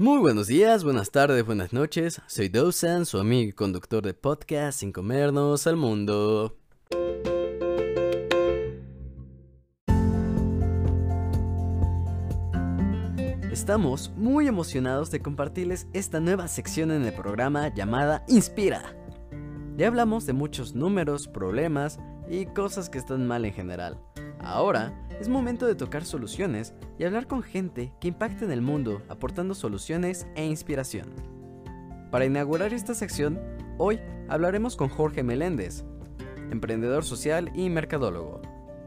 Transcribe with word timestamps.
Muy 0.00 0.20
buenos 0.20 0.46
días, 0.46 0.84
buenas 0.84 1.10
tardes, 1.10 1.44
buenas 1.44 1.72
noches. 1.72 2.22
Soy 2.28 2.48
Dawson, 2.48 3.04
su 3.04 3.18
amigo 3.18 3.48
y 3.48 3.52
conductor 3.52 4.00
de 4.00 4.14
podcast 4.14 4.78
Sin 4.78 4.92
Comernos 4.92 5.66
al 5.66 5.74
Mundo. 5.74 6.56
Estamos 13.50 14.12
muy 14.16 14.46
emocionados 14.46 15.10
de 15.10 15.20
compartirles 15.20 15.88
esta 15.92 16.20
nueva 16.20 16.46
sección 16.46 16.92
en 16.92 17.04
el 17.04 17.12
programa 17.12 17.74
llamada 17.74 18.24
Inspira. 18.28 18.94
Ya 19.76 19.88
hablamos 19.88 20.26
de 20.26 20.32
muchos 20.32 20.76
números, 20.76 21.26
problemas 21.26 21.98
y 22.30 22.46
cosas 22.46 22.88
que 22.88 22.98
están 22.98 23.26
mal 23.26 23.44
en 23.44 23.52
general. 23.52 23.98
Ahora 24.38 25.07
es 25.20 25.28
momento 25.28 25.66
de 25.66 25.74
tocar 25.74 26.04
soluciones 26.04 26.74
y 26.98 27.04
hablar 27.04 27.26
con 27.26 27.42
gente 27.42 27.92
que 28.00 28.08
impacte 28.08 28.44
en 28.44 28.52
el 28.52 28.62
mundo 28.62 29.02
aportando 29.08 29.54
soluciones 29.54 30.26
e 30.36 30.44
inspiración. 30.44 31.08
Para 32.10 32.24
inaugurar 32.24 32.72
esta 32.72 32.94
sección, 32.94 33.40
hoy 33.78 34.00
hablaremos 34.28 34.76
con 34.76 34.88
Jorge 34.88 35.22
Meléndez, 35.22 35.84
emprendedor 36.50 37.04
social 37.04 37.50
y 37.54 37.68
mercadólogo, 37.68 38.40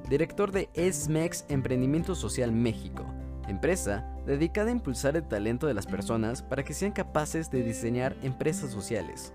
director 0.09 0.52
de 0.52 0.70
SMEX 0.91 1.45
Emprendimiento 1.49 2.16
Social 2.16 2.52
México, 2.52 3.05
empresa 3.48 4.07
dedicada 4.26 4.70
a 4.70 4.73
impulsar 4.73 5.18
el 5.18 5.27
talento 5.27 5.68
de 5.68 5.73
las 5.73 5.85
personas 5.85 6.41
para 6.41 6.63
que 6.63 6.73
sean 6.73 6.93
capaces 6.93 7.52
de 7.52 7.63
diseñar 7.63 8.16
empresas 8.23 8.71
sociales. 8.71 9.34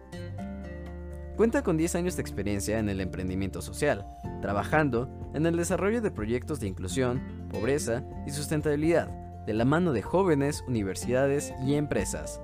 Cuenta 1.37 1.63
con 1.63 1.77
10 1.77 1.97
años 1.97 2.17
de 2.17 2.23
experiencia 2.23 2.79
en 2.79 2.89
el 2.89 2.99
emprendimiento 2.99 3.61
social, 3.61 4.07
trabajando 4.41 5.11
en 5.35 5.45
el 5.45 5.55
desarrollo 5.55 6.01
de 6.01 6.11
proyectos 6.11 6.61
de 6.61 6.69
inclusión, 6.69 7.21
pobreza 7.51 8.03
y 8.27 8.31
sustentabilidad, 8.31 9.09
de 9.45 9.53
la 9.53 9.67
mano 9.67 9.93
de 9.93 10.01
jóvenes, 10.01 10.65
universidades 10.67 11.53
y 11.67 11.75
empresas. 11.75 12.41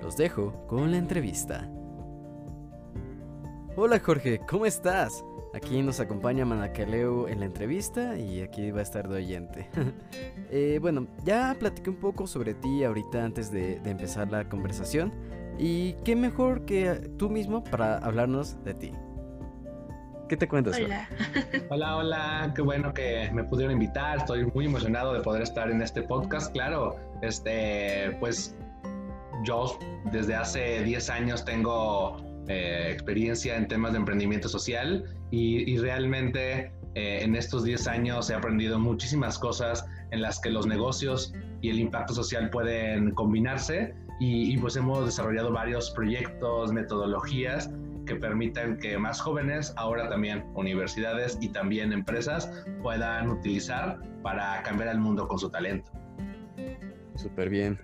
Los 0.00 0.16
dejo 0.16 0.64
con 0.68 0.92
la 0.92 0.96
entrevista. 0.96 1.68
Hola 3.74 3.98
Jorge, 3.98 4.40
¿cómo 4.48 4.64
estás? 4.64 5.24
Aquí 5.52 5.82
nos 5.82 5.98
acompaña 5.98 6.44
Manakaleu 6.44 7.26
en 7.26 7.40
la 7.40 7.46
entrevista 7.46 8.16
y 8.16 8.42
aquí 8.42 8.70
va 8.70 8.78
a 8.78 8.82
estar 8.82 9.08
de 9.08 9.16
oyente. 9.16 9.68
Eh, 10.48 10.78
bueno, 10.80 11.08
ya 11.24 11.56
platiqué 11.58 11.90
un 11.90 11.96
poco 11.96 12.28
sobre 12.28 12.54
ti 12.54 12.84
ahorita 12.84 13.24
antes 13.24 13.50
de 13.50 13.80
empezar 13.84 14.30
la 14.30 14.48
conversación, 14.48 15.12
y 15.58 15.94
qué 16.04 16.16
mejor 16.16 16.64
que 16.64 17.10
tú 17.18 17.30
mismo 17.30 17.64
para 17.64 17.98
hablarnos 17.98 18.62
de 18.64 18.74
ti. 18.74 18.92
¿Qué 20.28 20.36
te 20.36 20.48
cuentas? 20.48 20.76
Hola. 20.82 21.08
hola, 21.70 21.96
hola, 21.96 22.52
qué 22.54 22.62
bueno 22.62 22.92
que 22.92 23.30
me 23.32 23.44
pudieron 23.44 23.72
invitar. 23.72 24.18
Estoy 24.18 24.44
muy 24.46 24.66
emocionado 24.66 25.14
de 25.14 25.20
poder 25.20 25.42
estar 25.42 25.70
en 25.70 25.80
este 25.80 26.02
podcast. 26.02 26.52
Claro, 26.52 26.96
este, 27.22 28.16
pues 28.18 28.56
yo 29.44 29.78
desde 30.10 30.34
hace 30.34 30.82
10 30.82 31.10
años 31.10 31.44
tengo 31.44 32.16
eh, 32.48 32.88
experiencia 32.90 33.56
en 33.56 33.68
temas 33.68 33.92
de 33.92 33.98
emprendimiento 33.98 34.48
social 34.48 35.04
y, 35.30 35.76
realmente 35.78 36.72
eh, 36.94 37.20
en 37.22 37.36
estos 37.36 37.62
10 37.62 37.86
años 37.86 38.30
he 38.30 38.34
aprendido 38.34 38.78
muchísimas 38.78 39.38
cosas 39.38 39.84
en 40.10 40.22
las 40.22 40.40
que 40.40 40.50
los 40.50 40.66
negocios 40.66 41.34
y 41.60 41.70
el 41.70 41.78
impacto 41.78 42.14
social 42.14 42.50
pueden 42.50 43.12
combinarse 43.12 43.94
y, 44.18 44.56
pues 44.58 44.76
hemos 44.76 45.04
desarrollado 45.04 45.52
varios 45.52 45.90
proyectos, 45.90 46.72
metodologías 46.72 47.70
que 48.06 48.14
permitan 48.14 48.78
que 48.78 48.96
más 48.96 49.20
jóvenes, 49.20 49.74
ahora 49.76 50.08
también 50.08 50.44
universidades 50.54 51.36
y 51.40 51.48
también 51.48 51.92
empresas 51.92 52.50
puedan 52.82 53.28
utilizar 53.28 53.98
para 54.22 54.62
cambiar 54.62 54.90
el 54.90 54.98
mundo 54.98 55.26
con 55.26 55.38
su 55.38 55.50
talento. 55.50 55.90
Súper 57.16 57.50
bien. 57.50 57.78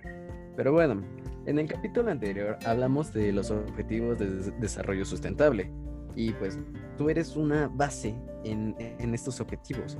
Pero 0.55 0.71
bueno, 0.71 1.03
en 1.45 1.59
el 1.59 1.67
capítulo 1.67 2.09
anterior 2.09 2.57
hablamos 2.65 3.13
de 3.13 3.33
los 3.33 3.51
objetivos 3.51 4.17
de 4.17 4.51
desarrollo 4.59 5.03
sustentable 5.05 5.71
y 6.15 6.31
pues 6.33 6.57
tú 6.97 7.09
eres 7.09 7.35
una 7.35 7.67
base 7.67 8.15
en, 8.45 8.75
en 8.79 9.13
estos 9.13 9.41
objetivos. 9.41 9.97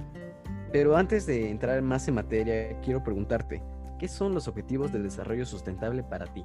Pero 0.72 0.96
antes 0.96 1.26
de 1.26 1.50
entrar 1.50 1.82
más 1.82 2.08
en 2.08 2.16
materia, 2.16 2.80
quiero 2.82 3.04
preguntarte, 3.04 3.62
¿Qué 4.04 4.10
son 4.10 4.34
los 4.34 4.50
objetivos 4.50 4.92
de 4.92 5.02
desarrollo 5.02 5.46
sustentable 5.46 6.04
para 6.04 6.26
ti? 6.26 6.44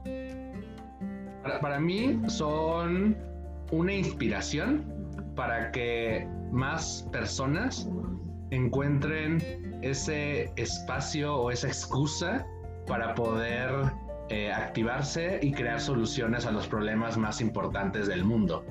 Para, 1.60 1.80
mí 1.80 2.20
son 2.28 3.16
una 3.72 3.92
inspiración 3.92 4.84
para 5.34 5.72
que 5.72 6.28
más 6.52 7.08
personas 7.10 7.90
encuentren 8.52 9.80
ese 9.82 10.52
espacio 10.54 11.34
o 11.34 11.50
esa 11.50 11.66
excusa 11.66 12.46
para 12.86 13.16
poder 13.16 13.90
eh, 14.28 14.52
activarse 14.52 15.40
y 15.42 15.50
crear 15.50 15.80
soluciones 15.80 16.46
a 16.46 16.52
los 16.52 16.68
problemas 16.68 17.16
más 17.16 17.40
importantes 17.40 18.06
del 18.06 18.24
mundo. 18.24 18.64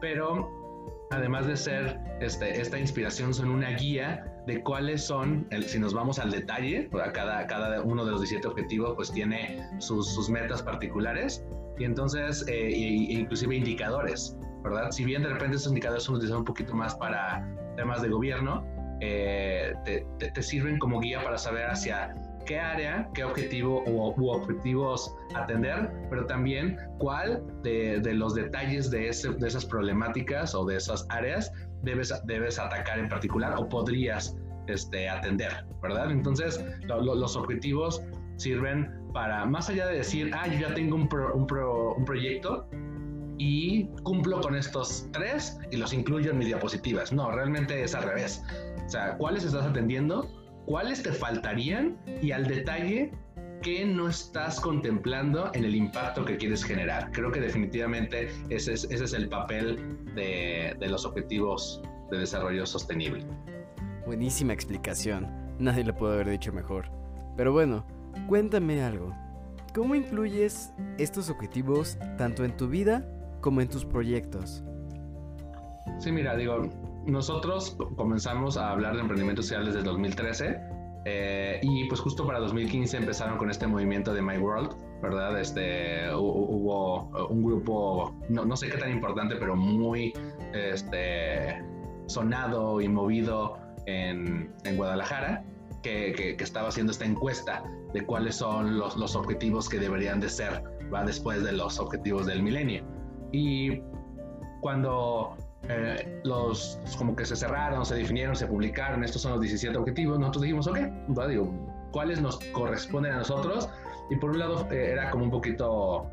Pero 0.00 0.48
además 1.10 1.46
de 1.46 1.56
ser 1.58 2.00
este, 2.22 2.62
esta 2.62 2.78
inspiración, 2.78 3.34
son 3.34 3.50
una 3.50 3.72
guía 3.72 4.31
de 4.46 4.62
cuáles 4.62 5.04
son, 5.04 5.46
si 5.66 5.78
nos 5.78 5.94
vamos 5.94 6.18
al 6.18 6.30
detalle, 6.30 6.88
cada, 7.12 7.46
cada 7.46 7.82
uno 7.82 8.04
de 8.04 8.10
los 8.10 8.20
17 8.20 8.48
objetivos 8.48 8.94
pues 8.96 9.12
tiene 9.12 9.68
sus, 9.78 10.28
metas 10.28 10.62
particulares 10.62 11.44
y 11.78 11.84
entonces, 11.84 12.44
eh, 12.48 12.70
inclusive 12.70 13.56
indicadores, 13.56 14.36
¿verdad? 14.62 14.90
Si 14.90 15.04
bien 15.04 15.22
de 15.22 15.30
repente 15.30 15.56
esos 15.56 15.68
indicadores 15.68 16.04
son 16.04 16.16
utilizados 16.16 16.40
un 16.40 16.46
poquito 16.46 16.74
más 16.74 16.94
para 16.96 17.46
temas 17.76 18.02
de 18.02 18.08
gobierno, 18.08 18.64
eh, 19.00 19.74
te, 19.84 20.04
te, 20.18 20.42
sirven 20.42 20.78
como 20.78 21.00
guía 21.00 21.22
para 21.24 21.38
saber 21.38 21.66
hacia 21.66 22.14
qué 22.52 22.60
área, 22.60 23.08
qué 23.14 23.24
objetivo 23.24 23.82
u, 23.86 24.28
objetivos 24.28 25.16
atender, 25.34 25.90
pero 26.10 26.26
también 26.26 26.76
cuál 26.98 27.42
de, 27.62 27.98
de 28.00 28.12
los 28.12 28.34
detalles 28.34 28.90
de, 28.90 29.08
ese, 29.08 29.30
de, 29.30 29.48
esas 29.48 29.64
problemáticas 29.64 30.54
o 30.54 30.66
de 30.66 30.76
esas 30.76 31.06
áreas 31.08 31.50
debes, 31.80 32.12
debes 32.26 32.58
atacar 32.58 32.98
en 32.98 33.08
particular 33.08 33.54
o 33.56 33.66
podrías 33.66 34.36
este, 34.66 35.08
atender, 35.08 35.64
¿verdad? 35.80 36.10
Entonces, 36.10 36.62
los 36.88 37.36
objetivos 37.36 38.02
sirven 38.36 38.92
para, 39.14 39.46
más 39.46 39.70
allá 39.70 39.86
de 39.86 39.96
decir, 39.96 40.30
ah, 40.34 40.46
yo 40.46 40.68
ya 40.68 40.74
tengo 40.74 40.96
un, 40.96 41.08
un, 41.32 41.46
un 41.96 42.04
proyecto, 42.04 42.68
y 43.38 43.86
cumplo 44.02 44.42
con 44.42 44.54
estos 44.54 45.08
tres 45.12 45.58
y 45.70 45.76
los 45.76 45.92
incluyo 45.94 46.30
en 46.30 46.38
mis 46.38 46.48
diapositivas. 46.48 47.12
No, 47.12 47.32
realmente 47.32 47.82
es 47.82 47.94
al 47.94 48.04
revés. 48.04 48.44
O 48.86 48.88
sea, 48.88 49.16
¿cuáles 49.16 49.42
estás 49.42 49.64
atendiendo? 49.64 50.28
Cuáles 50.66 51.02
te 51.02 51.12
faltarían 51.12 51.96
y 52.20 52.32
al 52.32 52.46
detalle 52.46 53.12
qué 53.62 53.84
no 53.84 54.08
estás 54.08 54.60
contemplando 54.60 55.50
en 55.54 55.64
el 55.64 55.74
impacto 55.74 56.24
que 56.24 56.36
quieres 56.36 56.64
generar. 56.64 57.10
Creo 57.12 57.30
que 57.30 57.40
definitivamente 57.40 58.28
ese 58.50 58.72
es, 58.72 58.84
ese 58.84 59.04
es 59.04 59.12
el 59.12 59.28
papel 59.28 59.98
de, 60.14 60.76
de 60.78 60.88
los 60.88 61.04
objetivos 61.04 61.80
de 62.10 62.18
desarrollo 62.18 62.66
sostenible. 62.66 63.24
Buenísima 64.04 64.52
explicación. 64.52 65.28
Nadie 65.58 65.84
lo 65.84 65.94
puede 65.94 66.14
haber 66.14 66.30
dicho 66.30 66.52
mejor. 66.52 66.90
Pero 67.36 67.52
bueno, 67.52 67.86
cuéntame 68.28 68.82
algo. 68.82 69.14
¿Cómo 69.74 69.94
incluyes 69.94 70.72
estos 70.98 71.30
objetivos 71.30 71.98
tanto 72.18 72.44
en 72.44 72.56
tu 72.56 72.68
vida 72.68 73.08
como 73.40 73.60
en 73.60 73.68
tus 73.68 73.84
proyectos? 73.84 74.62
Sí, 75.98 76.12
mira, 76.12 76.36
digo, 76.36 76.68
nosotros 77.06 77.76
comenzamos 77.96 78.56
a 78.56 78.70
hablar 78.70 78.94
de 78.94 79.00
emprendimiento 79.00 79.42
social 79.42 79.66
desde 79.66 79.82
2013 79.82 80.60
eh, 81.04 81.58
y 81.62 81.88
pues 81.88 82.00
justo 82.00 82.26
para 82.26 82.38
2015 82.38 82.96
empezaron 82.96 83.36
con 83.36 83.50
este 83.50 83.66
movimiento 83.66 84.14
de 84.14 84.22
My 84.22 84.38
World, 84.38 84.76
¿verdad? 85.02 85.38
Este, 85.40 86.14
hubo 86.14 87.08
un 87.28 87.42
grupo, 87.42 88.14
no, 88.28 88.44
no 88.44 88.56
sé 88.56 88.68
qué 88.68 88.78
tan 88.78 88.90
importante, 88.90 89.34
pero 89.36 89.56
muy 89.56 90.12
este, 90.52 91.60
sonado 92.06 92.80
y 92.80 92.88
movido 92.88 93.58
en, 93.86 94.54
en 94.64 94.76
Guadalajara, 94.76 95.44
que, 95.82 96.12
que, 96.12 96.36
que, 96.36 96.44
estaba 96.44 96.68
haciendo 96.68 96.92
esta 96.92 97.04
encuesta 97.04 97.64
de 97.92 98.06
cuáles 98.06 98.36
son 98.36 98.78
los, 98.78 98.96
los 98.96 99.16
objetivos 99.16 99.68
que 99.68 99.80
deberían 99.80 100.20
de 100.20 100.28
ser, 100.28 100.62
¿va? 100.94 101.04
Después 101.04 101.42
de 101.42 101.50
los 101.50 101.80
objetivos 101.80 102.26
del 102.26 102.44
milenio. 102.44 102.84
Y 103.32 103.80
cuando 104.60 105.36
eh, 105.68 106.20
los 106.24 106.78
como 106.98 107.14
que 107.14 107.24
se 107.24 107.36
cerraron, 107.36 107.86
se 107.86 107.94
definieron, 107.94 108.34
se 108.34 108.46
publicaron, 108.46 109.04
estos 109.04 109.22
son 109.22 109.32
los 109.32 109.40
17 109.40 109.76
objetivos, 109.78 110.18
nosotros 110.18 110.42
dijimos, 110.42 110.66
ok, 110.66 110.78
digo, 111.28 111.52
¿cuáles 111.92 112.20
nos 112.20 112.38
corresponden 112.52 113.12
a 113.12 113.18
nosotros? 113.18 113.68
Y 114.10 114.16
por 114.16 114.30
un 114.30 114.40
lado 114.40 114.66
eh, 114.70 114.90
era 114.92 115.10
como 115.10 115.24
un 115.24 115.30
poquito 115.30 116.10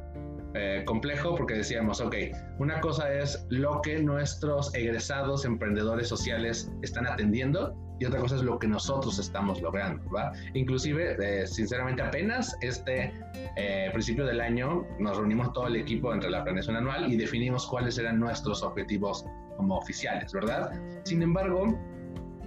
eh, 0.53 0.83
complejo 0.85 1.35
porque 1.35 1.55
decíamos, 1.55 1.99
ok, 2.01 2.15
una 2.59 2.79
cosa 2.79 3.11
es 3.11 3.45
lo 3.49 3.81
que 3.81 3.99
nuestros 3.99 4.73
egresados 4.73 5.45
emprendedores 5.45 6.07
sociales 6.07 6.71
están 6.81 7.07
atendiendo 7.07 7.75
y 7.99 8.05
otra 8.05 8.19
cosa 8.19 8.35
es 8.35 8.43
lo 8.43 8.57
que 8.57 8.67
nosotros 8.67 9.19
estamos 9.19 9.61
logrando, 9.61 10.09
¿va? 10.09 10.31
Inclusive, 10.53 11.45
sinceramente, 11.47 12.01
apenas 12.01 12.55
este 12.61 13.13
principio 13.91 14.25
del 14.25 14.41
año 14.41 14.85
nos 14.99 15.17
reunimos 15.17 15.51
todo 15.53 15.67
el 15.67 15.75
equipo 15.75 16.13
entre 16.13 16.29
la 16.29 16.43
planeación 16.43 16.75
anual 16.75 17.11
y 17.11 17.17
definimos 17.17 17.65
cuáles 17.67 17.97
eran 17.97 18.19
nuestros 18.19 18.63
objetivos 18.63 19.25
como 19.57 19.77
oficiales, 19.77 20.31
¿verdad? 20.31 20.71
Sin 21.03 21.21
embargo, 21.21 21.77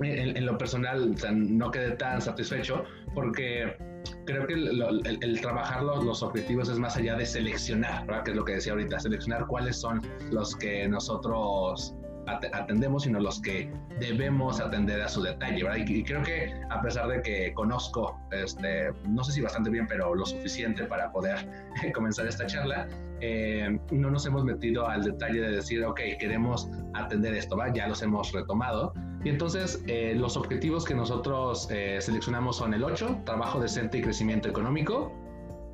en, 0.01 0.47
lo 0.47 0.57
personal 0.59 1.15
no 1.33 1.71
quedé 1.71 1.93
tan 1.93 2.21
satisfecho 2.21 2.85
porque 3.15 3.77
creo 4.25 4.47
que 4.47 4.55
el, 4.55 5.41
trabajar 5.41 5.83
los, 5.83 6.23
objetivos 6.23 6.69
es 6.69 6.79
más 6.79 6.97
allá 6.97 7.17
de 7.17 7.27
seleccionar, 7.27 8.07
¿verdad? 8.07 8.25
que 8.25 8.31
es 8.31 8.37
lo 8.37 8.45
que 8.45 8.53
decía 8.55 8.73
ahorita, 8.73 8.99
seleccionar 8.99 9.47
cuáles 9.47 9.77
son 9.77 10.01
los 10.31 10.57
que 10.57 10.89
nosotros 10.89 11.95
atendemos, 12.27 13.05
sino 13.05 13.21
los 13.21 13.41
que 13.41 13.73
debemos 13.99 14.61
atender 14.61 15.03
a 15.03 15.09
su 15.09 15.23
detalle, 15.23 15.63
¿verdad? 15.63 15.79
Y, 15.87 16.05
creo 16.05 16.23
que 16.23 16.53
a 16.71 16.81
pesar 16.81 17.09
de 17.09 17.23
que 17.23 17.53
conozco, 17.55 18.19
este, 18.31 18.93
no 19.09 19.25
sé 19.25 19.33
si 19.33 19.41
bastante 19.41 19.71
bien, 19.71 19.87
pero 19.87 20.15
lo 20.15 20.25
suficiente 20.25 20.85
para 20.85 21.11
poder 21.13 21.47
comenzar 21.95 22.27
esta 22.27 22.47
charla, 22.47 22.89
eh, 23.21 23.79
no 23.93 24.11
nos 24.11 24.27
hemos 24.27 24.45
metido 24.45 24.89
al 24.89 25.05
detalle 25.05 25.41
de 25.41 25.53
decir, 25.53 25.85
ok, 25.85 26.01
queremos 26.19 26.69
atender 26.95 27.35
esto, 27.35 27.57
¿va? 27.57 27.73
Ya 27.73 27.87
los 27.87 28.03
hemos 28.03 28.33
retomado. 28.33 28.93
Y 29.25 29.29
entonces 29.29 29.83
eh, 29.87 30.15
los 30.17 30.37
objetivos 30.37 30.85
que 30.85 30.95
nosotros 30.95 31.69
eh, 31.71 31.99
seleccionamos 32.01 32.57
son 32.57 32.75
el 32.75 32.83
8, 32.83 33.23
trabajo 33.25 33.61
decente 33.61 33.99
y 33.99 34.03
crecimiento 34.03 34.49
económico, 34.49 35.13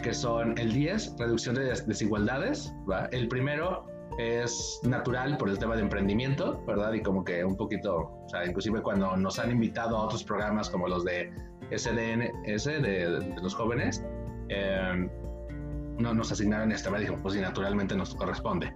que 0.02 0.12
son 0.12 0.56
el 0.58 0.72
10, 0.72 1.16
reducción 1.18 1.54
de 1.54 1.74
desigualdades, 1.86 2.74
¿va? 2.88 3.06
El 3.06 3.28
primero, 3.28 3.86
es 4.18 4.80
natural 4.82 5.38
por 5.38 5.48
el 5.48 5.58
tema 5.58 5.76
de 5.76 5.82
emprendimiento, 5.82 6.60
¿verdad? 6.66 6.92
Y 6.92 7.02
como 7.02 7.24
que 7.24 7.44
un 7.44 7.56
poquito, 7.56 8.10
o 8.24 8.28
sea, 8.28 8.44
inclusive 8.44 8.82
cuando 8.82 9.16
nos 9.16 9.38
han 9.38 9.52
invitado 9.52 9.96
a 9.96 10.02
otros 10.02 10.24
programas 10.24 10.68
como 10.68 10.88
los 10.88 11.04
de 11.04 11.32
SDNS, 11.70 12.64
de, 12.64 13.34
los 13.40 13.54
jóvenes, 13.54 14.04
eh, 14.48 15.08
no 15.98 16.14
nos 16.14 16.32
asignaron 16.32 16.72
esta, 16.72 16.90
¿verdad? 16.90 17.02
Dijimos, 17.02 17.22
pues 17.22 17.36
naturalmente 17.36 17.94
nos 17.94 18.14
corresponde. 18.16 18.74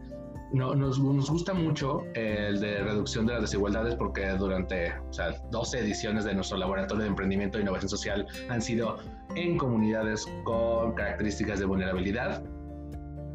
No, 0.53 0.75
nos, 0.75 1.01
nos, 1.01 1.31
gusta 1.31 1.55
mucho 1.55 2.03
el 2.15 2.61
de 2.61 2.83
reducción 2.83 3.25
de 3.25 3.33
las 3.33 3.43
desigualdades 3.43 3.95
porque 3.95 4.29
durante 4.33 4.93
o 5.09 5.13
sea, 5.13 5.33
12 5.51 5.79
ediciones 5.79 6.27
de 6.27 6.35
nuestro 6.35 6.59
laboratorio 6.59 7.05
de 7.05 7.09
emprendimiento 7.09 7.57
e 7.57 7.63
innovación 7.63 7.89
social 7.89 8.27
han 8.51 8.61
sido 8.61 8.99
en 9.35 9.57
comunidades 9.57 10.27
con 10.45 10.93
características 10.93 11.59
de 11.59 11.65
vulnerabilidad, 11.65 12.45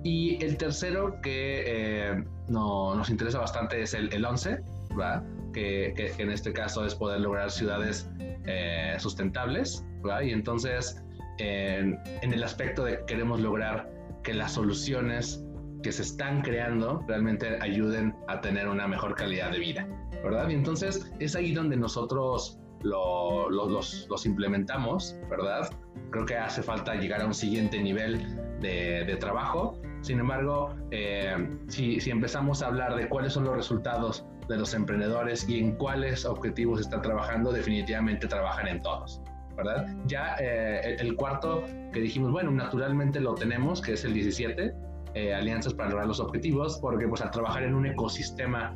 y 0.08 0.42
el 0.42 0.56
tercero 0.56 1.20
que 1.22 1.64
eh, 1.68 2.24
no, 2.48 2.96
nos 2.96 3.10
interesa 3.10 3.40
bastante 3.40 3.82
es 3.82 3.94
el, 3.94 4.14
el 4.14 4.24
11, 4.24 4.62
¿va? 4.98 5.22
Que, 5.52 5.94
que, 5.98 6.24
en 6.24 6.32
este 6.32 6.54
caso 6.54 6.86
es 6.86 6.96
poder 6.96 7.20
lograr 7.20 7.52
ciudades 7.52 8.10
eh, 8.46 8.96
sustentables. 9.00 9.84
¿va? 10.08 10.24
Y 10.24 10.32
entonces, 10.32 11.04
en, 11.40 12.00
en 12.22 12.34
el 12.34 12.42
aspecto 12.42 12.86
de 12.86 13.00
que 13.00 13.06
queremos 13.06 13.42
lograr 13.42 13.92
que 14.24 14.34
las 14.34 14.54
soluciones 14.54 15.44
que 15.84 15.92
se 15.92 16.04
están 16.04 16.42
creando 16.42 17.04
realmente 17.06 17.60
ayuden 17.62 18.16
a 18.30 18.40
tener 18.40 18.70
una 18.70 18.88
mejor 18.88 19.14
calidad 19.14 19.52
de 19.52 19.60
vida, 19.60 19.86
¿verdad? 20.24 20.48
Y 20.48 20.54
entonces 20.54 21.12
es 21.20 21.36
ahí 21.36 21.54
donde 21.54 21.76
nosotros 21.76 22.58
lo, 22.82 23.50
los, 23.50 24.08
los, 24.10 24.26
implementamos, 24.26 25.18
¿verdad? 25.30 25.70
Creo 26.12 26.26
que 26.26 26.38
hace 26.38 26.64
falta 26.64 26.96
llegar 26.96 27.22
a 27.22 27.26
un 27.26 27.34
siguiente 27.34 27.82
nivel 27.82 28.26
de, 28.62 29.18
trabajo 29.20 29.80
sin 30.02 30.20
embargo, 30.20 30.74
eh, 30.92 31.36
si, 31.68 32.00
empezamos 32.10 32.62
a 32.62 32.68
hablar 32.68 32.96
de 32.96 33.10
cuáles 33.10 33.34
son 33.34 33.44
los 33.46 33.56
resultados 33.56 34.26
de 34.48 34.58
los 34.58 34.74
emprendedores 34.74 35.48
y 35.50 35.60
en 35.60 35.74
cuáles 35.74 36.26
objetivos 36.26 36.80
están 36.80 37.02
trabajando, 37.02 37.52
definitivamente 37.52 38.28
trabajan 38.28 38.68
en 38.68 38.82
todos. 38.82 39.22
¿verdad? 39.56 39.88
Ya 40.06 40.36
eh, 40.40 40.96
el, 41.00 41.16
cuarto 41.16 41.64
que 41.92 42.00
dijimos, 42.00 42.32
bueno, 42.32 42.52
naturalmente 42.52 43.20
lo 43.20 43.34
tenemos, 43.34 43.82
que 43.82 43.94
es 43.94 44.06
el 44.06 44.14
17, 44.14 44.74
eh, 45.16 45.34
alianzas 45.34 45.74
para 45.74 45.90
lograr 45.90 46.08
los 46.08 46.20
objetivos, 46.20 46.78
porque 46.80 47.08
pues 47.08 47.22
al 47.22 47.32
trabajar 47.32 47.64
en 47.64 47.74
un 47.74 47.86
ecosistema 47.86 48.76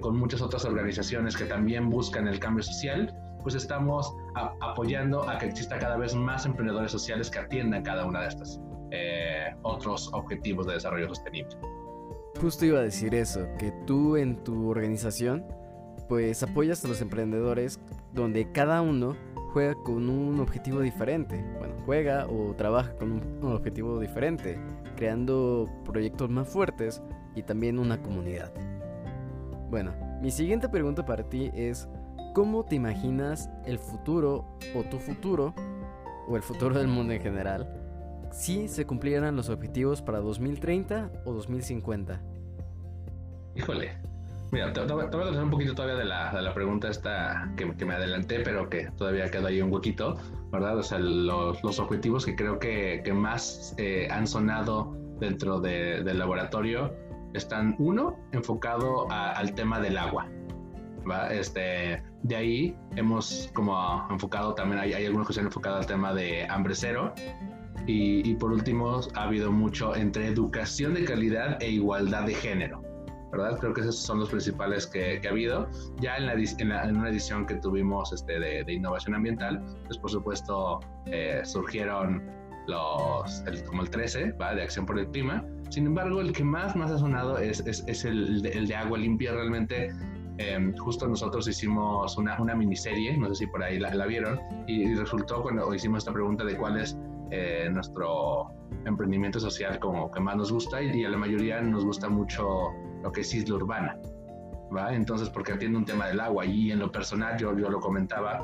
con 0.00 0.18
muchas 0.18 0.40
otras 0.40 0.64
organizaciones 0.64 1.36
que 1.36 1.44
también 1.44 1.90
buscan 1.90 2.26
el 2.26 2.38
cambio 2.38 2.62
social, 2.62 3.14
pues 3.42 3.54
estamos 3.54 4.10
apoyando 4.62 5.28
a 5.28 5.36
que 5.36 5.44
exista 5.44 5.78
cada 5.78 5.98
vez 5.98 6.14
más 6.14 6.46
emprendedores 6.46 6.92
sociales 6.92 7.30
que 7.30 7.40
atiendan 7.40 7.82
cada 7.82 8.06
una 8.06 8.22
de 8.22 8.28
estas 8.28 8.58
eh, 8.90 9.54
otros 9.62 10.10
objetivos 10.12 10.66
de 10.66 10.74
desarrollo 10.74 11.08
sostenible. 11.08 11.56
Justo 12.40 12.66
iba 12.66 12.80
a 12.80 12.82
decir 12.82 13.14
eso, 13.14 13.46
que 13.58 13.72
tú 13.86 14.16
en 14.16 14.42
tu 14.44 14.68
organización 14.68 15.44
pues 16.08 16.42
apoyas 16.42 16.84
a 16.84 16.88
los 16.88 17.00
emprendedores 17.00 17.80
donde 18.12 18.52
cada 18.52 18.82
uno 18.82 19.16
juega 19.52 19.74
con 19.74 20.08
un 20.08 20.38
objetivo 20.40 20.80
diferente. 20.80 21.42
Bueno, 21.58 21.74
juega 21.86 22.26
o 22.26 22.54
trabaja 22.54 22.94
con 22.96 23.12
un, 23.12 23.52
objetivo 23.52 23.98
diferente, 23.98 24.58
creando 24.96 25.68
proyectos 25.84 26.28
más 26.30 26.48
fuertes 26.48 27.02
y 27.34 27.42
también 27.42 27.78
una 27.78 28.00
comunidad. 28.02 28.52
Bueno, 29.70 29.94
mi 30.20 30.30
siguiente 30.30 30.68
pregunta 30.68 31.04
para 31.04 31.28
ti 31.28 31.50
es, 31.54 31.88
¿cómo 32.34 32.64
te 32.64 32.76
imaginas 32.76 33.50
el 33.64 33.78
futuro 33.78 34.44
o 34.76 34.82
tu 34.84 34.98
futuro 34.98 35.54
o 36.28 36.36
el 36.36 36.42
futuro 36.42 36.78
del 36.78 36.88
mundo 36.88 37.14
en 37.14 37.22
general 37.22 37.85
si 38.36 38.68
se 38.68 38.86
cumplieran 38.86 39.34
los 39.34 39.48
objetivos 39.48 40.02
para 40.02 40.20
2030 40.20 41.10
o 41.24 41.32
2050? 41.32 42.20
Híjole, 43.56 43.96
mira, 44.52 44.72
te, 44.74 44.84
voy 44.84 45.04
a 45.04 45.06
hacer 45.06 45.42
un 45.42 45.50
poquito 45.50 45.74
todavía 45.74 45.96
de 45.96 46.04
la, 46.04 46.52
pregunta 46.54 46.88
esta 46.88 47.50
que, 47.56 47.64
me 47.64 47.94
adelanté, 47.94 48.40
pero 48.40 48.68
que 48.68 48.90
todavía 48.98 49.30
quedó 49.30 49.46
ahí 49.46 49.62
un 49.62 49.72
huequito, 49.72 50.16
¿verdad? 50.52 50.76
O 50.76 50.82
sea, 50.82 50.98
los, 50.98 51.80
objetivos 51.80 52.26
que 52.26 52.36
creo 52.36 52.58
que, 52.58 53.02
más 53.14 53.74
eh, 53.78 54.06
han 54.10 54.26
sonado 54.26 54.94
dentro 55.18 55.58
de, 55.60 56.04
del 56.04 56.18
laboratorio 56.18 56.94
están, 57.32 57.74
uno, 57.78 58.18
enfocado 58.32 59.10
al 59.10 59.54
tema 59.54 59.80
del 59.80 59.96
agua, 59.96 60.28
¿va? 61.10 61.28
Este, 61.32 62.02
de 62.22 62.36
ahí 62.36 62.76
hemos 62.96 63.50
como 63.54 64.06
enfocado 64.10 64.54
también, 64.54 64.80
hay, 64.80 64.92
hay 64.92 65.06
algunos 65.06 65.26
que 65.26 65.32
se 65.32 65.40
han 65.40 65.46
enfocado 65.46 65.76
al 65.76 65.86
tema 65.86 66.12
de 66.12 66.46
hambre 66.50 66.74
cero, 66.74 67.14
y, 67.86 68.34
por 68.34 68.52
último, 68.52 69.00
ha 69.14 69.22
habido 69.24 69.52
mucho 69.52 69.94
entre 69.94 70.26
educación 70.26 70.94
de 70.94 71.04
calidad 71.04 71.62
e 71.62 71.70
igualdad 71.70 72.26
de 72.26 72.34
género. 72.34 72.82
¿verdad? 73.30 73.58
Creo 73.58 73.74
que 73.74 73.80
esos 73.82 73.98
son 73.98 74.20
los 74.20 74.30
principales 74.30 74.86
que, 74.86 75.20
ha 75.24 75.30
habido. 75.30 75.68
Ya 76.00 76.16
en, 76.16 76.26
la, 76.26 76.34
en, 76.34 76.96
una 76.96 77.08
edición 77.10 77.46
que 77.46 77.56
tuvimos 77.56 78.12
este, 78.12 78.38
de, 78.38 78.72
innovación 78.72 79.14
ambiental, 79.14 79.62
pues 79.86 79.98
por 79.98 80.10
supuesto 80.10 80.80
eh, 81.06 81.42
surgieron 81.44 82.22
los, 82.66 83.42
el, 83.46 83.62
como 83.64 83.82
el 83.82 83.90
13, 83.90 84.32
¿va? 84.32 84.54
de 84.54 84.62
acción 84.62 84.86
por 84.86 84.98
el 84.98 85.08
clima. 85.08 85.44
Sin 85.70 85.86
embargo, 85.86 86.20
el 86.20 86.32
que 86.32 86.44
más, 86.44 86.74
más 86.76 86.90
ha 86.90 86.98
sonado 86.98 87.38
es, 87.38 87.60
es, 87.60 87.84
es 87.86 88.04
el, 88.04 88.46
el, 88.46 88.66
de 88.66 88.74
agua 88.74 88.98
limpia. 88.98 89.32
Realmente, 89.32 89.92
em, 90.38 90.76
justo 90.76 91.06
nosotros 91.06 91.48
hicimos 91.48 92.16
una, 92.16 92.40
una 92.40 92.54
miniserie, 92.54 93.16
no 93.18 93.28
sé 93.28 93.34
si 93.34 93.46
por 93.48 93.62
ahí 93.62 93.78
la, 93.78 93.94
la 93.94 94.06
vieron, 94.06 94.40
y, 94.66 94.82
y, 94.82 94.94
resultó 94.94 95.42
cuando 95.42 95.72
hicimos 95.74 95.98
esta 95.98 96.12
pregunta 96.12 96.44
de 96.44 96.56
cuál 96.56 96.78
es 96.78 96.96
eh, 97.30 97.68
nuestro 97.72 98.50
emprendimiento 98.84 99.40
social 99.40 99.78
como 99.78 100.10
que 100.10 100.20
más 100.20 100.36
nos 100.36 100.52
gusta 100.52 100.82
y, 100.82 101.04
a 101.04 101.08
la 101.08 101.16
mayoría 101.16 101.60
nos 101.60 101.84
gusta 101.84 102.08
mucho 102.08 102.72
lo 103.02 103.12
que 103.12 103.22
es 103.22 103.34
isla 103.34 103.56
urbana. 103.56 103.98
¿va? 104.76 104.94
Entonces, 104.94 105.28
porque 105.30 105.52
atiende 105.52 105.78
un 105.78 105.84
tema 105.84 106.06
del 106.06 106.20
agua 106.20 106.44
y 106.44 106.70
en 106.70 106.78
lo 106.78 106.90
personal 106.90 107.36
yo, 107.38 107.56
yo 107.56 107.68
lo 107.68 107.80
comentaba, 107.80 108.40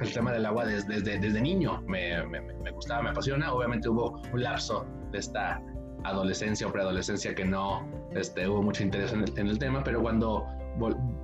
el 0.00 0.12
tema 0.12 0.32
del 0.32 0.46
agua 0.46 0.64
desde, 0.64 1.00
desde, 1.00 1.18
desde 1.18 1.40
niño 1.40 1.82
me, 1.86 2.24
me, 2.26 2.40
me, 2.40 2.70
gustaba, 2.70 3.02
me 3.02 3.10
apasiona. 3.10 3.52
Obviamente 3.52 3.88
hubo 3.88 4.20
un 4.32 4.42
lapso 4.42 4.86
de 5.10 5.18
esta 5.18 5.60
adolescencia 6.04 6.66
o 6.66 6.72
preadolescencia 6.72 7.34
que 7.34 7.44
no 7.44 7.86
este, 8.12 8.48
hubo 8.48 8.62
mucho 8.62 8.82
interés 8.82 9.12
en 9.12 9.22
el, 9.22 9.38
en 9.38 9.48
el 9.48 9.58
tema, 9.58 9.82
pero 9.82 10.00
cuando 10.00 10.46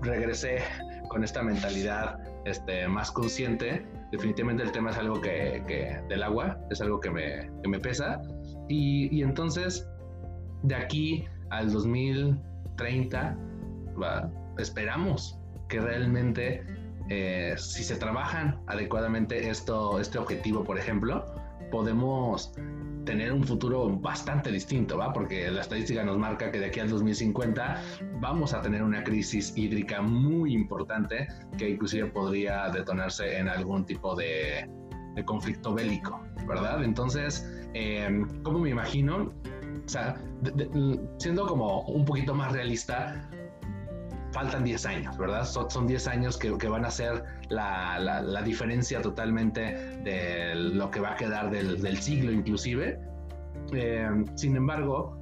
regresé 0.02 0.58
con 1.08 1.22
esta 1.22 1.42
mentalidad 1.42 2.18
este, 2.44 2.88
más 2.88 3.10
consciente, 3.12 3.86
definitivamente 4.14 4.62
el 4.62 4.70
tema 4.70 4.90
es 4.90 4.96
algo 4.96 5.20
que, 5.20 6.00
del 6.08 6.22
agua, 6.22 6.56
es 6.70 6.80
algo 6.80 7.00
que 7.00 7.10
me, 7.10 7.50
me 7.66 7.80
pesa. 7.80 8.22
Y, 8.68 9.22
entonces, 9.22 9.88
de 10.62 10.76
aquí 10.76 11.24
al 11.50 11.72
2030, 11.72 13.36
¿va? 14.00 14.30
esperamos 14.58 15.36
que 15.68 15.80
realmente, 15.80 16.64
eh, 17.08 17.54
si 17.58 17.82
se 17.82 17.96
trabajan 17.96 18.60
adecuadamente 18.68 19.50
esto, 19.50 19.98
este 19.98 20.18
objetivo, 20.18 20.62
por 20.62 20.78
ejemplo, 20.78 21.26
podemos 21.72 22.52
tener 23.04 23.32
un 23.32 23.44
futuro 23.44 23.88
bastante 23.88 24.50
distinto, 24.50 24.98
¿va? 24.98 25.12
Porque 25.12 25.50
la 25.50 25.60
estadística 25.60 26.04
nos 26.04 26.18
marca 26.18 26.50
que 26.50 26.58
de 26.58 26.66
aquí 26.66 26.80
al 26.80 26.88
2050 26.88 27.82
vamos 28.20 28.54
a 28.54 28.62
tener 28.62 28.82
una 28.82 29.02
crisis 29.04 29.56
hídrica 29.56 30.02
muy 30.02 30.52
importante 30.52 31.28
que 31.58 31.70
inclusive 31.70 32.06
podría 32.06 32.68
detonarse 32.70 33.38
en 33.38 33.48
algún 33.48 33.84
tipo 33.84 34.14
de, 34.14 34.68
conflicto 35.24 35.72
bélico, 35.72 36.20
¿verdad? 36.48 36.82
Entonces, 36.82 37.48
eh, 37.74 38.24
¿cómo 38.42 38.58
me 38.58 38.70
imagino? 38.70 39.32
O 39.84 39.88
sea, 39.88 40.16
siendo 41.18 41.46
como 41.46 41.82
un 41.82 42.04
poquito 42.04 42.34
más 42.34 42.52
realista, 42.52 43.30
faltan 44.34 44.64
10 44.64 44.86
años, 44.86 45.16
¿verdad? 45.16 45.44
Son, 45.44 45.86
10 45.86 46.08
años 46.08 46.36
que, 46.36 46.50
van 46.50 46.84
a 46.84 46.90
ser 46.90 47.24
la, 47.48 47.98
la, 47.98 48.42
diferencia 48.42 49.00
totalmente 49.00 49.60
de 50.02 50.54
lo 50.56 50.90
que 50.90 51.00
va 51.00 51.12
a 51.12 51.16
quedar 51.16 51.50
del, 51.50 51.80
del 51.80 51.96
siglo 51.98 52.32
inclusive. 52.32 53.00
Eh, 53.72 54.24
sin 54.34 54.56
embargo, 54.56 55.16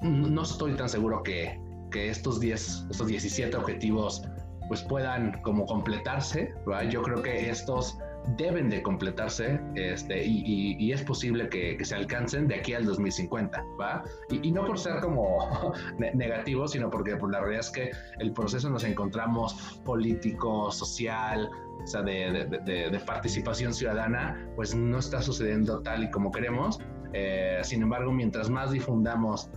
no 0.00 0.42
estoy 0.42 0.72
tan 0.74 0.88
seguro 0.88 1.22
que, 1.22 1.60
que 1.90 2.08
estos 2.08 2.40
10, 2.40 2.86
estos 2.90 3.06
17 3.06 3.56
objetivos 3.56 4.22
pues 4.68 4.82
puedan 4.82 5.40
como 5.42 5.66
completarse, 5.66 6.54
¿verdad? 6.66 6.88
Yo 6.90 7.02
creo 7.02 7.22
que 7.22 7.50
estos 7.50 7.98
deben 8.36 8.70
de 8.70 8.82
completarse 8.82 9.60
este, 9.74 10.24
y, 10.24 10.92
es 10.92 11.02
posible 11.02 11.48
que, 11.48 11.82
se 11.84 11.94
alcancen 11.94 12.48
de 12.48 12.56
aquí 12.56 12.72
al 12.74 12.84
2050, 12.84 13.64
¿va? 13.80 14.02
Y, 14.30 14.50
no 14.50 14.64
por 14.64 14.78
ser 14.78 15.00
como 15.00 15.72
negativo, 16.14 16.68
sino 16.68 16.90
porque 16.90 17.12
por 17.12 17.20
pues, 17.20 17.32
la 17.32 17.40
realidad 17.40 17.60
es 17.60 17.70
que 17.70 17.90
el 18.18 18.32
proceso 18.32 18.70
nos 18.70 18.84
encontramos 18.84 19.80
político, 19.84 20.70
social, 20.70 21.50
o 21.82 21.86
sea, 21.86 22.02
de, 22.02 23.02
participación 23.06 23.74
ciudadana, 23.74 24.48
pues 24.56 24.74
no 24.74 24.98
está 24.98 25.20
sucediendo 25.20 25.82
tal 25.82 26.04
y 26.04 26.10
como 26.10 26.30
queremos. 26.30 26.78
Eh, 27.12 27.60
sin 27.62 27.82
embargo, 27.82 28.12
mientras 28.12 28.48
más 28.50 28.72
difundamos 28.72 29.50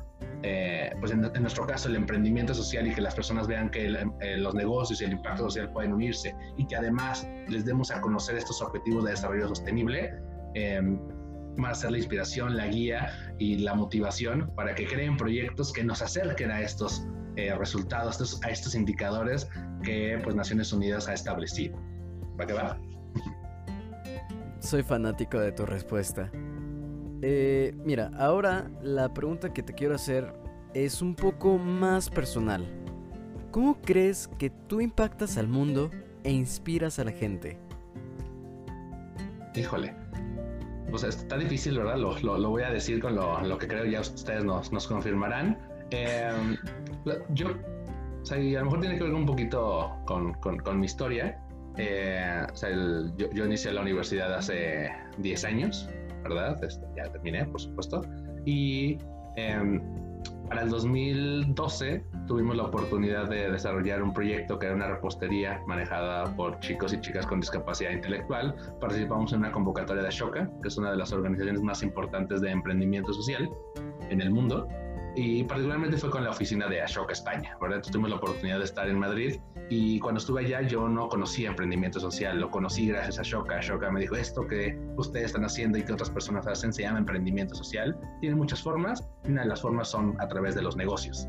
eh, 0.43 0.91
pues 0.99 1.11
en, 1.11 1.21
nuestro 1.21 1.65
caso 1.65 1.89
el 1.89 1.95
emprendimiento 1.95 2.53
social 2.53 2.87
y 2.87 2.93
que 2.93 3.01
las 3.01 3.15
personas 3.15 3.47
vean 3.47 3.69
que 3.69 3.87
eh, 3.87 4.37
los 4.37 4.53
negocios 4.53 5.01
y 5.01 5.05
el 5.05 5.13
impacto 5.13 5.43
social 5.43 5.71
pueden 5.71 5.93
unirse 5.93 6.35
y 6.57 6.65
que 6.65 6.75
además 6.75 7.27
les 7.47 7.65
demos 7.65 7.89
a 7.89 7.99
conocer 8.01 8.37
estos 8.37 8.61
objetivos 8.61 9.03
de 9.05 9.11
desarrollo 9.11 9.47
sostenible, 9.47 10.13
eh, 10.53 10.81
a 11.65 11.73
ser 11.73 11.91
la 11.91 11.97
inspiración, 11.97 12.55
la 12.55 12.67
guía 12.67 13.11
y 13.39 13.57
la 13.57 13.73
motivación 13.73 14.51
para 14.55 14.75
que 14.75 14.85
creen 14.85 15.17
proyectos 15.17 15.73
que 15.73 15.83
nos 15.83 16.01
acerquen 16.03 16.51
a 16.51 16.61
estos 16.61 17.03
resultados, 17.57 18.39
a 18.43 18.49
estos 18.49 18.73
indicadores 18.73 19.47
que 19.83 20.19
pues 20.23 20.35
Naciones 20.35 20.71
Unidas 20.71 21.07
ha 21.07 21.13
establecido. 21.13 21.77
¿Va 22.39 22.45
que 22.45 22.53
va? 22.53 22.79
Soy 24.59 24.83
fanático 24.83 25.39
de 25.39 25.51
tu 25.51 25.65
respuesta. 25.65 26.31
Eh, 27.21 27.73
mira, 27.83 28.11
ahora 28.17 28.69
la 28.81 29.13
pregunta 29.13 29.53
que 29.53 29.63
te 29.63 29.73
quiero 29.73 29.95
hacer 29.95 30.33
es 30.73 31.01
un 31.01 31.15
poco 31.15 31.57
más 31.57 32.09
personal. 32.09 32.65
¿Cómo 33.51 33.81
crees 33.81 34.29
que 34.37 34.49
tú 34.49 34.81
impactas 34.81 35.37
al 35.37 35.47
mundo 35.47 35.89
e 36.23 36.31
inspiras 36.31 36.99
a 36.99 37.05
la 37.05 37.11
gente? 37.11 37.57
Híjole. 39.55 39.95
Pues 40.89 41.03
está 41.03 41.37
difícil, 41.37 41.77
¿verdad? 41.77 41.97
Lo, 41.97 42.49
voy 42.49 42.63
a 42.63 42.69
decir 42.69 43.01
con 43.01 43.15
lo, 43.15 43.57
que 43.57 43.67
creo 43.67 43.85
ya 43.85 44.01
ustedes 44.01 44.43
nos, 44.45 44.87
confirmarán. 44.87 45.57
Em, 45.89 46.55
yo, 47.29 47.47
o 48.21 48.25
sea, 48.25 48.37
y 48.39 48.55
a 48.55 48.59
lo 48.59 48.65
mejor 48.65 48.81
tiene 48.81 48.97
que 48.97 49.03
ver 49.03 49.13
un 49.13 49.25
poquito 49.25 49.91
con, 50.05 50.79
mi 50.79 50.85
historia. 50.85 51.41
Eh, 51.77 52.45
o 52.51 52.55
sea, 52.55 52.69
yo, 52.71 53.29
yo, 53.31 53.45
inicié 53.45 53.71
la 53.71 53.81
universidad 53.81 54.33
hace 54.33 54.89
10 55.17 55.43
años. 55.45 55.89
¿verdad? 56.23 56.63
Este, 56.63 56.85
ya 56.95 57.03
terminé, 57.11 57.45
por 57.45 57.61
supuesto. 57.61 58.01
Y 58.45 58.97
em, 59.35 59.81
para 60.47 60.61
el 60.61 60.69
2012 60.69 62.03
tuvimos 62.27 62.55
la 62.55 62.63
oportunidad 62.63 63.29
de 63.29 63.51
desarrollar 63.51 64.01
un 64.01 64.13
proyecto 64.13 64.57
que 64.57 64.67
era 64.67 64.75
una 64.75 64.87
repostería 64.87 65.61
manejada 65.67 66.35
por 66.35 66.59
chicos 66.59 66.93
y 66.93 67.01
chicas 67.01 67.25
con 67.25 67.39
discapacidad 67.39 67.91
intelectual. 67.91 68.55
Participamos 68.79 69.33
en 69.33 69.39
una 69.39 69.51
convocatoria 69.51 70.03
de 70.03 70.09
Ashoka, 70.09 70.49
que 70.61 70.67
es 70.67 70.77
una 70.77 70.91
de 70.91 70.97
las 70.97 71.11
organizaciones 71.11 71.61
más 71.61 71.83
importantes 71.83 72.41
de 72.41 72.51
emprendimiento 72.51 73.13
social 73.13 73.49
en 74.09 74.21
el 74.21 74.31
mundo 74.31 74.67
y 75.17 75.43
particularmente 75.43 75.97
fue 75.97 76.11
con 76.11 76.23
la 76.23 76.29
oficina 76.29 76.67
de 76.67 76.79
Ashoka 76.79 77.11
España, 77.11 77.57
¿verdad? 77.59 77.77
Entonces 77.77 77.91
tuvimos 77.91 78.11
la 78.11 78.17
oportunidad 78.17 78.59
de 78.59 78.65
estar 78.65 78.87
en 78.87 78.99
Madrid 78.99 79.37
y 79.67 79.99
cuando 79.99 80.19
estuve 80.19 80.45
allá 80.45 80.61
yo 80.61 80.87
no 80.87 81.09
conocía 81.09 81.49
emprendimiento 81.49 81.99
social, 81.99 82.39
lo 82.39 82.51
conocí 82.51 82.87
gracias 82.87 83.17
a 83.17 83.21
Ashoka. 83.21 83.57
Ashoka 83.57 83.89
me 83.89 84.01
dijo, 84.01 84.15
esto 84.15 84.45
que 84.45 84.77
ustedes 84.95 85.27
están 85.27 85.43
haciendo 85.43 85.79
y 85.79 85.83
que 85.83 85.91
otras 85.91 86.11
personas 86.11 86.45
hacen 86.45 86.71
se 86.71 86.83
llama 86.83 86.99
emprendimiento 86.99 87.55
social. 87.55 87.97
Tiene 88.21 88.35
muchas 88.35 88.61
formas 88.61 89.09
una 89.23 89.41
de 89.41 89.47
las 89.47 89.59
formas 89.59 89.89
son 89.89 90.15
a 90.21 90.27
través 90.27 90.53
de 90.53 90.61
los 90.61 90.77
negocios. 90.77 91.27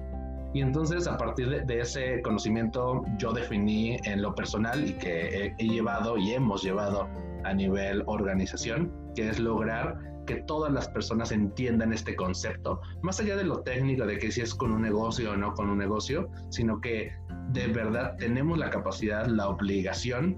Y 0.52 0.60
entonces 0.60 1.06
a 1.06 1.16
partir 1.16 1.64
de, 1.64 1.80
ese 1.80 2.20
conocimiento 2.20 3.02
yo 3.16 3.32
definí 3.32 3.96
en 4.04 4.20
lo 4.20 4.34
personal 4.34 4.86
y 4.86 4.92
que 4.92 5.54
he 5.56 5.64
llevado 5.66 6.18
y 6.18 6.34
hemos 6.34 6.62
llevado 6.62 7.08
a 7.44 7.54
nivel 7.54 8.02
organización, 8.06 8.92
que 9.14 9.30
es 9.30 9.38
lograr 9.38 9.98
que 10.28 10.42
todas 10.42 10.70
las 10.70 10.88
personas 10.88 11.32
entiendan 11.32 11.92
este 11.94 12.14
concepto, 12.14 12.80
más 13.02 13.18
allá 13.18 13.34
de 13.34 13.44
lo 13.44 13.62
técnico, 13.62 14.06
de 14.06 14.18
que 14.18 14.30
si 14.30 14.42
es 14.42 14.54
con 14.54 14.70
un 14.72 14.82
negocio 14.82 15.32
o 15.32 15.36
no 15.36 15.54
con 15.54 15.70
un 15.70 15.78
negocio, 15.78 16.28
sino 16.50 16.80
que 16.80 17.12
de 17.48 17.66
verdad 17.68 18.14
tenemos 18.18 18.58
la 18.58 18.68
capacidad, 18.68 19.26
la 19.26 19.48
obligación 19.48 20.36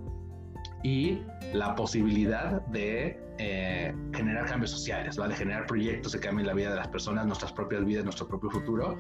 y 0.85 1.19
la 1.53 1.75
posibilidad 1.75 2.65
de 2.67 3.21
eh, 3.39 3.93
generar 4.15 4.47
cambios 4.47 4.71
sociales, 4.71 5.17
de 5.17 5.35
generar 5.35 5.67
proyectos 5.67 6.13
que 6.13 6.21
cambien 6.21 6.47
la 6.47 6.55
vida 6.55 6.71
de 6.71 6.77
las 6.77 6.89
personas, 6.89 7.27
nuestras 7.27 7.53
propias 7.53 7.85
vidas, 7.85 8.05
nuestro 8.05 8.29
propio 8.29 8.49
futuro. 8.51 8.97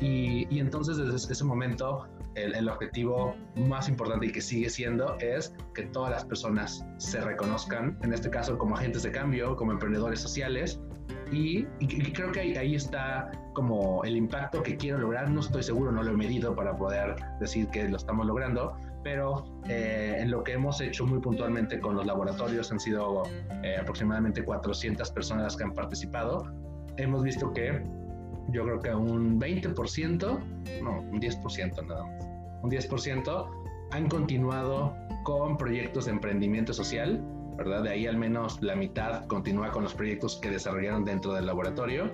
Y 0.00 0.58
entonces 0.58 0.96
desde 0.96 1.32
ese 1.32 1.44
momento 1.44 2.08
el, 2.34 2.54
el, 2.54 2.68
objetivo 2.68 3.34
más 3.56 3.88
importante 3.88 4.26
y 4.26 4.32
que 4.32 4.40
sigue 4.40 4.70
siendo 4.70 5.16
es 5.18 5.54
que 5.74 5.82
todas 5.86 6.10
las 6.10 6.24
personas 6.24 6.84
se 6.98 7.20
reconozcan, 7.20 7.98
en 8.02 8.12
este 8.12 8.30
caso 8.30 8.58
como 8.58 8.76
agentes 8.76 9.02
de 9.02 9.12
cambio, 9.12 9.56
como 9.56 9.72
emprendedores 9.72 10.20
sociales. 10.20 10.80
Y, 11.30 11.66
y 11.80 12.12
creo 12.12 12.30
que 12.30 12.40
ahí, 12.40 12.56
ahí, 12.56 12.74
está 12.74 13.30
como 13.54 14.04
el 14.04 14.16
impacto 14.16 14.62
que 14.62 14.76
quiero 14.76 14.98
lograr. 14.98 15.30
No 15.30 15.40
estoy 15.40 15.62
seguro, 15.62 15.90
no 15.90 16.02
lo 16.02 16.12
he 16.12 16.16
medido 16.16 16.54
para 16.54 16.76
poder 16.76 17.16
decir 17.40 17.68
que 17.68 17.88
lo 17.88 17.96
estamos 17.96 18.26
logrando, 18.26 18.76
pero 19.02 19.44
eh, 19.68 20.16
en 20.18 20.30
lo 20.30 20.44
que 20.44 20.52
hemos 20.52 20.80
hecho 20.80 21.06
muy 21.06 21.20
puntualmente 21.20 21.80
con 21.80 21.96
los 21.96 22.06
laboratorios 22.06 22.70
han 22.70 22.80
sido 22.80 23.22
eh, 23.62 23.76
aproximadamente 23.80 24.44
400 24.44 25.10
personas 25.10 25.56
que 25.56 25.64
han 25.64 25.72
participado. 25.72 26.44
Hemos 26.98 27.22
visto 27.22 27.52
que 27.52 27.82
yo 28.48 28.64
creo 28.64 28.80
que 28.80 28.94
un 28.94 29.40
20%, 29.40 30.40
no, 30.82 31.00
un 31.00 31.20
10% 31.20 31.86
nada 31.86 32.04
más, 32.04 32.26
un 32.62 32.70
10% 32.70 33.50
han 33.90 34.08
continuado 34.08 34.94
con 35.24 35.56
proyectos 35.56 36.06
de 36.06 36.12
emprendimiento 36.12 36.72
social, 36.72 37.22
¿verdad? 37.56 37.82
De 37.82 37.90
ahí 37.90 38.06
al 38.06 38.16
menos 38.16 38.60
la 38.62 38.74
mitad 38.74 39.26
continúa 39.26 39.70
con 39.70 39.84
los 39.84 39.94
proyectos 39.94 40.38
que 40.40 40.50
desarrollaron 40.50 41.04
dentro 41.04 41.34
del 41.34 41.46
laboratorio, 41.46 42.10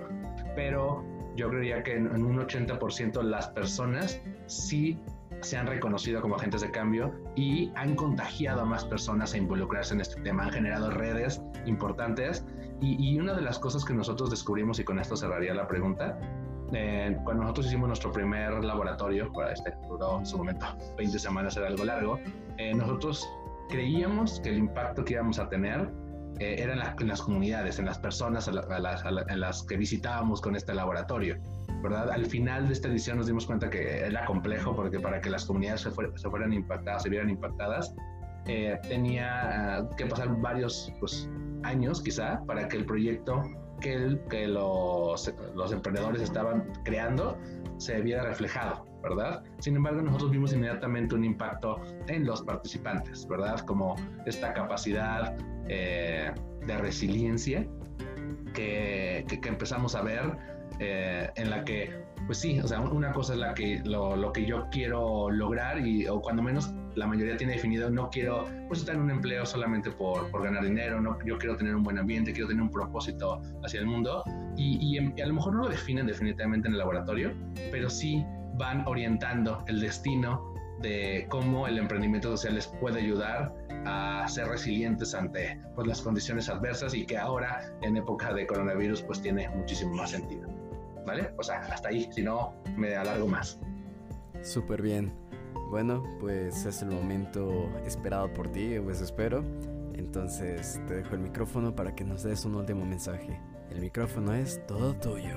pero 0.55 1.03
yo 1.35 1.49
creería 1.49 1.83
que 1.83 1.95
en 1.95 2.07
un 2.07 2.37
80% 2.37 3.21
las 3.23 3.47
personas 3.49 4.21
sí 4.47 4.99
se 5.41 5.57
han 5.57 5.67
reconocido 5.67 6.21
como 6.21 6.35
agentes 6.35 6.61
de 6.61 6.71
cambio 6.71 7.13
y 7.35 7.71
han 7.75 7.95
contagiado 7.95 8.61
a 8.61 8.65
más 8.65 8.83
personas 8.83 9.33
a 9.33 9.37
involucrarse 9.37 9.93
en 9.93 10.01
este 10.01 10.19
tema, 10.21 10.43
han 10.43 10.51
generado 10.51 10.91
redes 10.91 11.41
importantes 11.65 12.45
y, 12.81 13.19
una 13.19 13.33
de 13.33 13.41
las 13.41 13.59
cosas 13.59 13.83
que 13.83 13.93
nosotros 13.93 14.29
descubrimos, 14.29 14.79
y 14.79 14.83
con 14.83 14.99
esto 14.99 15.15
cerraría 15.15 15.53
la 15.53 15.67
pregunta, 15.67 16.17
eh, 16.73 17.17
cuando 17.23 17.43
nosotros 17.43 17.67
hicimos 17.67 17.87
nuestro 17.87 18.11
primer 18.11 18.63
laboratorio, 18.63 19.31
para 19.33 19.53
este 19.53 19.73
duró 19.87 20.19
en 20.19 20.25
su 20.25 20.37
momento 20.37 20.65
20 20.97 21.19
semanas, 21.19 21.57
era 21.57 21.67
algo 21.67 21.83
largo, 21.83 22.19
eh, 22.57 22.73
nosotros 22.73 23.27
creíamos 23.69 24.39
que 24.41 24.49
el 24.49 24.57
impacto 24.57 25.03
que 25.03 25.13
íbamos 25.13 25.39
a 25.39 25.49
tener 25.49 25.89
eh, 26.39 26.55
era 26.59 26.73
en, 26.73 27.07
las 27.07 27.21
comunidades, 27.21 27.79
en 27.79 27.85
las 27.85 27.99
personas 27.99 28.47
a 28.47 28.51
las, 28.51 29.03
en 29.05 29.39
las 29.39 29.63
que 29.63 29.75
visitábamos 29.77 30.41
con 30.41 30.55
este 30.55 30.73
laboratorio. 30.73 31.37
¿verdad? 31.81 32.09
Al 32.11 32.25
final 32.25 32.67
de 32.67 32.73
esta 32.73 32.87
edición 32.87 33.17
nos 33.17 33.27
dimos 33.27 33.45
cuenta 33.45 33.69
que 33.69 33.99
era 33.99 34.25
complejo 34.25 34.75
porque 34.75 34.99
para 34.99 35.21
que 35.21 35.29
las 35.29 35.45
comunidades 35.45 35.81
se, 35.81 35.91
fueran 35.91 36.53
impactadas, 36.53 37.03
se 37.03 37.09
vieran 37.09 37.29
impactadas, 37.29 37.93
eh, 38.47 38.77
tenía 38.87 39.77
ah, 39.77 39.89
que 39.97 40.05
pasar 40.05 40.29
varios 40.41 40.91
pues, 40.99 41.29
años 41.63 42.01
quizá 42.01 42.43
para 42.45 42.67
que 42.67 42.77
el 42.77 42.85
proyecto 42.85 43.43
que, 43.79 44.19
que 44.29 44.47
los, 44.47 45.33
los 45.55 45.71
emprendedores 45.71 46.21
estaban 46.21 46.71
creando 46.83 47.37
se 47.77 48.01
viera 48.01 48.23
reflejado, 48.23 48.85
¿verdad? 49.01 49.43
Sin 49.59 49.75
embargo, 49.75 50.01
nosotros 50.01 50.31
vimos 50.31 50.53
inmediatamente 50.53 51.15
un 51.15 51.23
impacto 51.23 51.79
en 52.07 52.25
los 52.25 52.41
participantes, 52.41 53.27
¿verdad? 53.27 53.59
Como 53.61 53.95
esta 54.25 54.53
capacidad 54.53 55.37
eh, 55.69 56.31
de 56.65 56.77
resiliencia 56.77 57.65
que, 58.53 59.25
que, 59.27 59.39
que 59.39 59.49
empezamos 59.49 59.95
a 59.95 60.01
ver 60.01 60.37
eh, 60.79 61.29
en 61.35 61.49
la 61.49 61.65
que, 61.65 61.93
pues 62.25 62.37
sí, 62.37 62.59
o 62.59 62.67
sea, 62.67 62.79
una 62.79 63.11
cosa 63.11 63.33
es 63.33 63.39
la 63.39 63.53
que, 63.53 63.81
lo, 63.83 64.15
lo, 64.15 64.31
que 64.31 64.45
yo 64.45 64.67
quiero 64.71 65.29
lograr 65.29 65.85
y, 65.85 66.07
o 66.07 66.21
cuando 66.21 66.41
menos 66.41 66.73
la 66.95 67.07
mayoría 67.07 67.37
tiene 67.37 67.53
definido, 67.53 67.89
no 67.89 68.09
quiero 68.09 68.45
pues 68.67 68.81
estar 68.81 68.95
en 68.95 69.01
un 69.01 69.11
empleo 69.11 69.45
solamente 69.45 69.91
por, 69.91 70.29
por 70.31 70.43
ganar 70.43 70.63
dinero, 70.63 71.01
no, 71.01 71.17
yo 71.25 71.37
quiero 71.37 71.55
tener 71.55 71.75
un 71.75 71.83
buen 71.83 71.97
ambiente, 71.97 72.31
quiero 72.31 72.47
tener 72.47 72.61
un 72.61 72.71
propósito 72.71 73.41
hacia 73.63 73.79
el 73.79 73.85
mundo 73.85 74.23
y, 74.57 74.97
y, 74.97 75.21
a 75.21 75.25
lo 75.27 75.33
mejor 75.33 75.53
no 75.53 75.63
lo 75.63 75.69
definen 75.69 76.07
definitivamente 76.07 76.67
en 76.67 76.73
el 76.73 76.79
laboratorio, 76.79 77.33
pero 77.71 77.89
sí 77.89 78.25
van 78.55 78.85
orientando 78.87 79.63
el 79.67 79.79
destino 79.79 80.53
de 80.81 81.27
cómo 81.29 81.67
el 81.67 81.77
emprendimiento 81.77 82.29
social 82.31 82.55
les 82.55 82.67
puede 82.67 83.01
ayudar 83.01 83.53
a 83.85 84.25
ser 84.27 84.47
resilientes 84.47 85.13
ante 85.13 85.59
pues, 85.75 85.87
las 85.87 86.01
condiciones 86.01 86.49
adversas 86.49 86.93
y 86.93 87.05
que 87.05 87.17
ahora 87.17 87.73
en 87.81 87.97
época 87.97 88.33
de 88.33 88.47
coronavirus 88.47 89.01
pues 89.01 89.21
tiene 89.21 89.49
muchísimo 89.49 89.95
más 89.95 90.11
sentido. 90.11 90.47
¿vale? 91.09 91.31
O 91.37 91.43
sea, 91.43 91.61
hasta 91.61 91.89
ahí, 91.89 92.07
si 92.11 92.21
no, 92.21 92.53
me 92.77 92.95
alargo 92.95 93.27
más. 93.27 93.59
Súper 94.41 94.81
bien. 94.81 95.11
Bueno, 95.69 96.03
pues 96.19 96.65
es 96.65 96.81
el 96.81 96.89
momento 96.89 97.69
esperado 97.85 98.33
por 98.33 98.51
ti, 98.51 98.79
pues 98.83 99.01
espero. 99.01 99.43
Entonces 99.93 100.81
te 100.87 100.95
dejo 100.95 101.15
el 101.15 101.21
micrófono 101.21 101.75
para 101.75 101.93
que 101.93 102.03
nos 102.03 102.23
des 102.23 102.45
un 102.45 102.55
último 102.55 102.85
mensaje. 102.85 103.39
El 103.69 103.81
micrófono 103.81 104.33
es 104.33 104.65
todo 104.65 104.95
tuyo. 104.95 105.35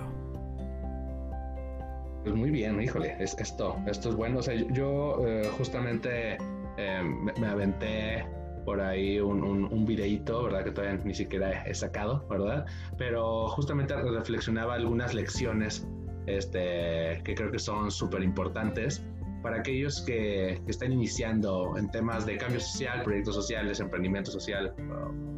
Pues 2.22 2.34
muy 2.34 2.50
bien, 2.50 2.80
híjole, 2.80 3.16
es, 3.18 3.36
esto, 3.38 3.76
esto 3.86 4.10
es 4.10 4.14
bueno. 4.14 4.38
O 4.38 4.42
sea, 4.42 4.54
yo 4.54 5.26
eh, 5.26 5.50
justamente 5.58 6.38
eh, 6.76 7.02
me, 7.02 7.46
aventé 7.46 8.24
por 8.64 8.80
ahí 8.80 9.18
un, 9.18 9.42
un, 9.42 9.84
¿verdad? 9.84 10.64
Que 10.64 10.70
todavía 10.70 11.00
ni 11.04 11.14
siquiera 11.14 11.64
he 11.64 11.74
sacado, 11.74 12.24
¿verdad? 12.30 12.64
Pero 12.96 13.48
justamente 13.48 13.94
reflexionaba 13.96 14.74
algunas 14.74 15.14
lecciones 15.14 15.86
este, 16.26 17.20
que 17.24 17.34
creo 17.34 17.50
que 17.50 17.58
son 17.58 17.90
súper 17.90 18.22
importantes 18.22 19.04
para 19.42 19.58
aquellos 19.58 20.00
que, 20.02 20.60
están 20.66 20.92
iniciando 20.92 21.76
en 21.76 21.90
temas 21.90 22.24
de 22.26 22.36
cambio 22.36 22.60
social, 22.60 23.02
proyectos 23.02 23.34
sociales, 23.34 23.80
emprendimiento 23.80 24.30
social, 24.30 24.74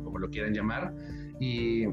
como 0.04 0.18
lo 0.18 0.28
quieran 0.30 0.52
llamar. 0.52 0.94
Y, 1.40 1.86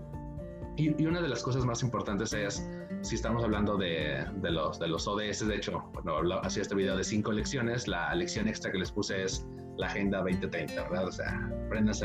y, 0.77 1.05
una 1.05 1.21
de 1.21 1.29
las 1.29 1.41
cosas 1.41 1.65
más 1.65 1.83
importantes 1.83 2.33
es, 2.33 2.67
si 3.01 3.15
estamos 3.15 3.43
hablando 3.43 3.77
de, 3.77 4.25
de 4.35 4.51
los, 4.51 4.79
de 4.79 4.87
los 4.87 5.07
ODS, 5.07 5.47
de 5.47 5.55
hecho, 5.55 5.83
bueno, 5.93 6.39
hacía 6.43 6.61
este 6.61 6.75
video 6.75 6.95
de 6.95 7.03
cinco 7.03 7.31
lecciones, 7.31 7.87
la 7.87 8.13
lección 8.13 8.47
extra 8.47 8.71
que 8.71 8.77
les 8.77 8.91
puse 8.91 9.23
es 9.23 9.45
la 9.77 9.87
Agenda 9.87 10.19
2030, 10.19 10.89
¿verdad? 10.89 11.07
O 11.07 11.11
sea, 11.11 11.51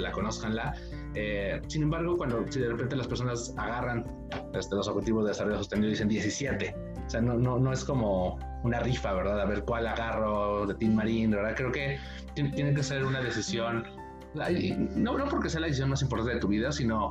la 0.00 0.12
conozcanla. 0.12 0.74
Eh, 1.14 1.60
sin 1.68 1.82
embargo, 1.82 2.16
cuando 2.16 2.44
si 2.50 2.60
de 2.60 2.68
repente 2.68 2.96
las 2.96 3.06
personas 3.06 3.54
agarran 3.56 4.04
este, 4.54 4.74
los 4.74 4.88
objetivos 4.88 5.24
de 5.24 5.30
desarrollo 5.30 5.58
sostenible 5.58 5.88
y 5.88 5.92
dicen 5.92 6.08
17, 6.08 6.74
o 7.06 7.10
sea, 7.10 7.20
no, 7.20 7.34
no, 7.34 7.58
no 7.58 7.72
es 7.72 7.84
como 7.84 8.38
una 8.64 8.80
rifa, 8.80 9.12
¿verdad? 9.12 9.40
A 9.40 9.44
ver 9.44 9.64
cuál 9.64 9.86
agarro 9.86 10.66
de 10.66 10.74
Team 10.74 10.94
Marine, 10.94 11.36
¿verdad? 11.36 11.54
Creo 11.56 11.72
que 11.72 11.98
tiene 12.34 12.74
que 12.74 12.82
ser 12.82 13.04
una 13.04 13.20
decisión, 13.20 13.84
no, 14.96 15.18
no 15.18 15.24
porque 15.26 15.48
sea 15.48 15.60
la 15.60 15.66
decisión 15.68 15.90
más 15.90 16.02
importante 16.02 16.34
de 16.34 16.40
tu 16.40 16.48
vida, 16.48 16.72
sino 16.72 17.10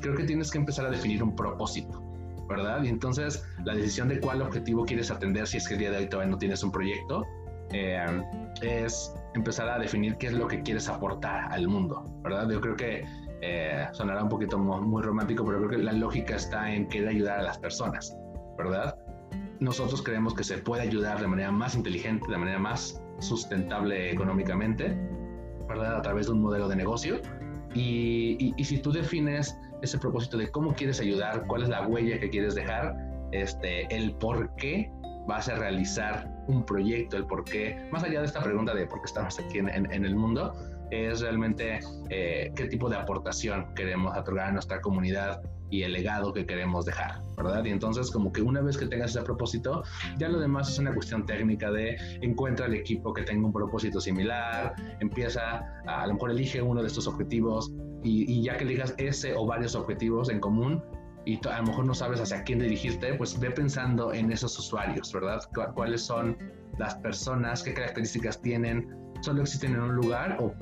creo 0.00 0.14
que 0.14 0.24
tienes 0.24 0.50
que 0.50 0.58
empezar 0.58 0.86
a 0.86 0.90
definir 0.90 1.22
un 1.22 1.34
propósito. 1.34 2.02
¿verdad? 2.48 2.82
Y 2.82 2.88
entonces 2.88 3.46
la 3.64 3.74
decisión 3.74 4.08
de 4.08 4.20
cuál 4.20 4.42
objetivo 4.42 4.84
quieres 4.84 5.10
atender 5.10 5.46
si 5.46 5.56
es 5.56 5.66
que 5.66 5.74
el 5.74 5.80
día 5.80 5.90
de 5.90 5.98
hoy 5.98 6.06
todavía 6.08 6.32
no 6.32 6.38
tienes 6.38 6.62
un 6.62 6.70
proyecto 6.70 7.24
eh, 7.72 8.04
es 8.60 9.14
empezar 9.34 9.68
a 9.68 9.78
definir 9.78 10.16
qué 10.16 10.26
es 10.26 10.34
lo 10.34 10.46
que 10.46 10.62
quieres 10.62 10.88
aportar 10.88 11.50
al 11.52 11.66
mundo, 11.68 12.04
¿verdad? 12.22 12.48
Yo 12.50 12.60
creo 12.60 12.76
que 12.76 13.04
eh, 13.40 13.86
sonará 13.92 14.22
un 14.22 14.28
poquito 14.28 14.58
muy, 14.58 15.02
romántico, 15.02 15.44
pero 15.44 15.58
creo 15.58 15.70
que 15.70 15.78
la 15.78 15.92
lógica 15.92 16.36
está 16.36 16.70
en 16.72 16.88
querer 16.88 17.08
ayudar 17.08 17.40
a 17.40 17.42
las 17.42 17.58
personas, 17.58 18.14
¿verdad? 18.58 18.94
Nosotros 19.62 20.02
creemos 20.02 20.34
que 20.34 20.42
se 20.42 20.58
puede 20.58 20.82
ayudar 20.82 21.20
de 21.20 21.28
manera 21.28 21.52
más 21.52 21.76
inteligente, 21.76 22.28
de 22.28 22.36
manera 22.36 22.58
más 22.58 23.00
sustentable 23.20 24.10
económicamente, 24.10 24.98
¿verdad? 25.68 25.98
A 25.98 26.02
través 26.02 26.26
de 26.26 26.32
un 26.32 26.42
modelo 26.42 26.66
de 26.66 26.74
negocio. 26.74 27.20
Y, 27.72 28.52
y, 28.56 28.64
si 28.64 28.78
tú 28.78 28.90
defines 28.90 29.56
ese 29.80 29.98
propósito 29.98 30.36
de 30.36 30.50
cómo 30.50 30.74
quieres 30.74 30.98
ayudar, 30.98 31.46
cuál 31.46 31.62
es 31.62 31.68
la 31.68 31.86
huella 31.86 32.18
que 32.18 32.28
quieres 32.28 32.56
dejar, 32.56 32.92
este, 33.30 33.86
el 33.94 34.16
por 34.16 34.52
qué 34.56 34.90
vas 35.28 35.48
a 35.48 35.54
realizar 35.54 36.28
un 36.48 36.66
proyecto, 36.66 37.16
el 37.16 37.26
por 37.26 37.44
qué, 37.44 37.88
más 37.92 38.02
allá 38.02 38.18
de 38.18 38.26
esta 38.26 38.42
pregunta 38.42 38.74
de 38.74 38.88
por 38.88 39.00
qué 39.00 39.06
estamos 39.06 39.38
aquí 39.38 39.58
en, 39.58 39.68
en, 39.68 40.04
el 40.04 40.16
mundo, 40.16 40.52
es 40.90 41.20
realmente 41.20 41.78
eh, 42.10 42.52
qué 42.56 42.66
tipo 42.66 42.90
de 42.90 42.96
aportación 42.96 43.72
queremos 43.76 44.18
otorgar 44.18 44.48
a 44.48 44.52
nuestra 44.52 44.80
comunidad 44.80 45.40
y 45.72 45.84
el 45.84 45.92
legado 45.94 46.34
que 46.34 46.44
queremos 46.44 46.84
dejar, 46.84 47.22
¿verdad? 47.34 47.64
Y 47.64 47.70
entonces 47.70 48.10
como 48.10 48.30
que 48.30 48.42
una 48.42 48.60
vez 48.60 48.76
que 48.76 48.86
tengas 48.86 49.16
ese 49.16 49.22
propósito, 49.22 49.82
ya 50.18 50.28
lo 50.28 50.38
demás 50.38 50.70
es 50.70 50.78
una 50.78 50.92
cuestión 50.92 51.24
técnica 51.24 51.70
de 51.70 51.96
encuentra 52.20 52.66
el 52.66 52.74
equipo 52.74 53.14
que 53.14 53.22
tenga 53.22 53.46
un 53.46 53.54
propósito 53.54 53.98
similar, 53.98 54.74
empieza, 55.00 55.64
a, 55.86 56.02
a 56.02 56.06
lo 56.06 56.14
mejor 56.14 56.30
elige 56.30 56.60
uno 56.60 56.82
de 56.82 56.88
estos 56.88 57.06
objetivos 57.06 57.72
y, 58.04 58.30
y 58.30 58.42
ya 58.42 58.58
que 58.58 58.64
elijas 58.64 58.94
ese 58.98 59.34
o 59.34 59.46
varios 59.46 59.74
objetivos 59.74 60.28
en 60.28 60.40
común, 60.40 60.82
y 61.24 61.40
a 61.48 61.58
lo 61.58 61.68
mejor 61.68 61.86
no 61.86 61.94
sabes 61.94 62.20
hacia 62.20 62.42
quién 62.42 62.58
dirigirte, 62.58 63.14
pues 63.14 63.38
ve 63.40 63.50
pensando 63.50 64.12
en 64.12 64.30
esos 64.30 64.58
usuarios, 64.58 65.10
¿verdad? 65.12 65.40
¿Cuáles 65.74 66.02
son 66.02 66.36
las 66.78 66.96
personas? 66.96 67.62
¿Qué 67.62 67.72
características 67.72 68.42
tienen? 68.42 68.94
¿Solo 69.20 69.42
existen 69.42 69.72
en 69.74 69.80
un 69.80 69.94
lugar 69.94 70.36
o, 70.40 70.52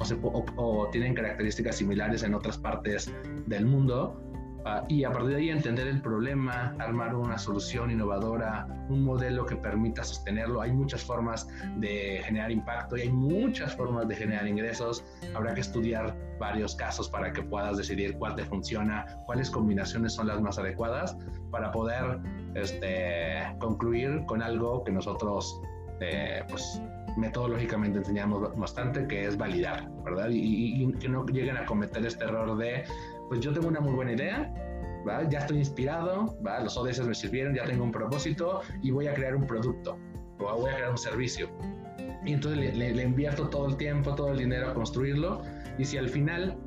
o 0.56 0.88
tienen 0.90 1.14
características 1.14 1.76
similares 1.76 2.22
en 2.22 2.34
otras 2.34 2.58
partes 2.58 3.12
del 3.46 3.64
mundo? 3.64 4.20
Ah, 4.64 4.84
y 4.88 5.04
a 5.04 5.10
partir 5.10 5.30
de 5.30 5.36
ahí 5.36 5.50
entender 5.50 5.86
el 5.86 6.02
problema, 6.02 6.74
armar 6.78 7.14
una 7.14 7.38
solución 7.38 7.90
innovadora, 7.90 8.66
un 8.88 9.04
modelo 9.04 9.46
que 9.46 9.56
permita 9.56 10.04
sostenerlo. 10.04 10.60
Hay 10.60 10.72
muchas 10.72 11.02
formas 11.02 11.48
de 11.76 12.20
generar 12.24 12.50
impacto 12.50 12.96
y 12.96 13.02
hay 13.02 13.10
muchas 13.10 13.74
formas 13.74 14.06
de 14.06 14.16
generar 14.16 14.46
ingresos. 14.46 15.04
Habrá 15.34 15.54
que 15.54 15.62
estudiar 15.62 16.14
varios 16.38 16.74
casos 16.74 17.08
para 17.08 17.32
que 17.32 17.42
puedas 17.42 17.78
decidir 17.78 18.16
cuál 18.18 18.36
te 18.36 18.44
funciona, 18.44 19.06
cuáles 19.26 19.50
combinaciones 19.50 20.12
son 20.12 20.26
las 20.26 20.40
más 20.40 20.58
adecuadas 20.58 21.16
para 21.50 21.70
poder 21.70 22.18
este, 22.54 23.56
concluir 23.60 24.24
con 24.26 24.42
algo 24.42 24.84
que 24.84 24.92
nosotros 24.92 25.60
eh, 26.00 26.42
pues 26.48 26.80
metodológicamente 27.16 27.98
enseñamos 27.98 28.56
bastante, 28.56 29.06
que 29.06 29.26
es 29.26 29.36
validar, 29.36 29.90
¿verdad? 30.04 30.28
Y, 30.30 30.92
que 30.94 31.08
no 31.08 31.24
lleguen 31.26 31.56
a 31.56 31.64
cometer 31.64 32.04
este 32.04 32.24
error 32.24 32.56
de 32.56 32.84
pues 33.28 33.40
yo 33.40 33.52
tengo 33.52 33.68
una 33.68 33.80
muy 33.80 33.92
buena 33.92 34.12
idea, 34.12 34.52
ya 35.28 35.38
estoy 35.38 35.58
inspirado, 35.58 36.36
los 36.62 36.76
ODS 36.76 37.06
me 37.06 37.14
sirvieron, 37.14 37.54
ya 37.54 37.64
tengo 37.64 37.84
un 37.84 37.92
propósito 37.92 38.60
y 38.82 38.90
voy 38.90 39.06
a 39.06 39.14
crear 39.14 39.36
un 39.36 39.46
producto 39.46 39.96
o 40.38 40.56
voy 40.56 40.70
a 40.70 40.74
crear 40.74 40.90
un 40.90 40.98
servicio. 40.98 41.48
Y 42.24 42.34
entonces 42.34 42.76
le 42.76 43.02
invierto 43.02 43.48
todo 43.48 43.68
el 43.68 43.76
tiempo, 43.76 44.14
todo 44.14 44.32
el 44.32 44.38
dinero 44.38 44.68
a 44.68 44.74
construirlo 44.74 45.42
y 45.78 45.84
si 45.84 45.96
al 45.96 46.08
final 46.08 46.58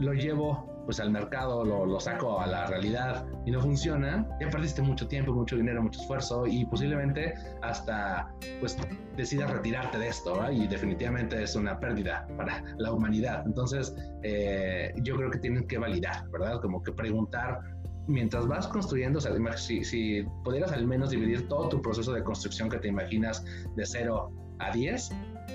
lo 0.00 0.14
llevo 0.14 0.73
pues 0.84 1.00
al 1.00 1.10
mercado 1.10 1.64
lo, 1.64 1.86
lo, 1.86 2.00
saco 2.00 2.40
a 2.40 2.46
la 2.46 2.66
realidad 2.66 3.26
y 3.46 3.50
no 3.50 3.60
funciona, 3.60 4.26
ya 4.40 4.48
perdiste 4.50 4.82
mucho 4.82 5.06
tiempo, 5.08 5.32
mucho 5.32 5.56
dinero, 5.56 5.82
mucho 5.82 6.00
esfuerzo 6.00 6.46
y 6.46 6.64
posiblemente 6.66 7.34
hasta 7.62 8.30
pues 8.60 8.76
decidas 9.16 9.50
retirarte 9.50 9.98
de 9.98 10.08
esto 10.08 10.50
y 10.50 10.66
definitivamente 10.66 11.42
es 11.42 11.54
una 11.56 11.78
pérdida 11.78 12.26
para 12.36 12.62
la 12.78 12.92
humanidad. 12.92 13.42
Entonces 13.46 13.94
eh, 14.22 14.92
yo 15.02 15.16
creo 15.16 15.30
que 15.30 15.38
tienes 15.38 15.66
que 15.66 15.78
validar, 15.78 16.28
¿verdad? 16.30 16.60
Como 16.60 16.82
que 16.82 16.92
preguntar 16.92 17.60
mientras 18.06 18.46
vas 18.46 18.66
construyendo, 18.68 19.20
si, 19.56 19.84
si 19.84 20.26
pudieras 20.44 20.72
al 20.72 20.86
menos 20.86 21.10
dividir 21.10 21.48
todo 21.48 21.68
tu 21.68 21.80
proceso 21.80 22.12
de 22.12 22.22
construcción 22.22 22.68
que 22.68 22.78
te 22.78 22.88
imaginas 22.88 23.44
de 23.76 23.86
0 23.86 24.30
a 24.58 24.70
10, 24.72 25.10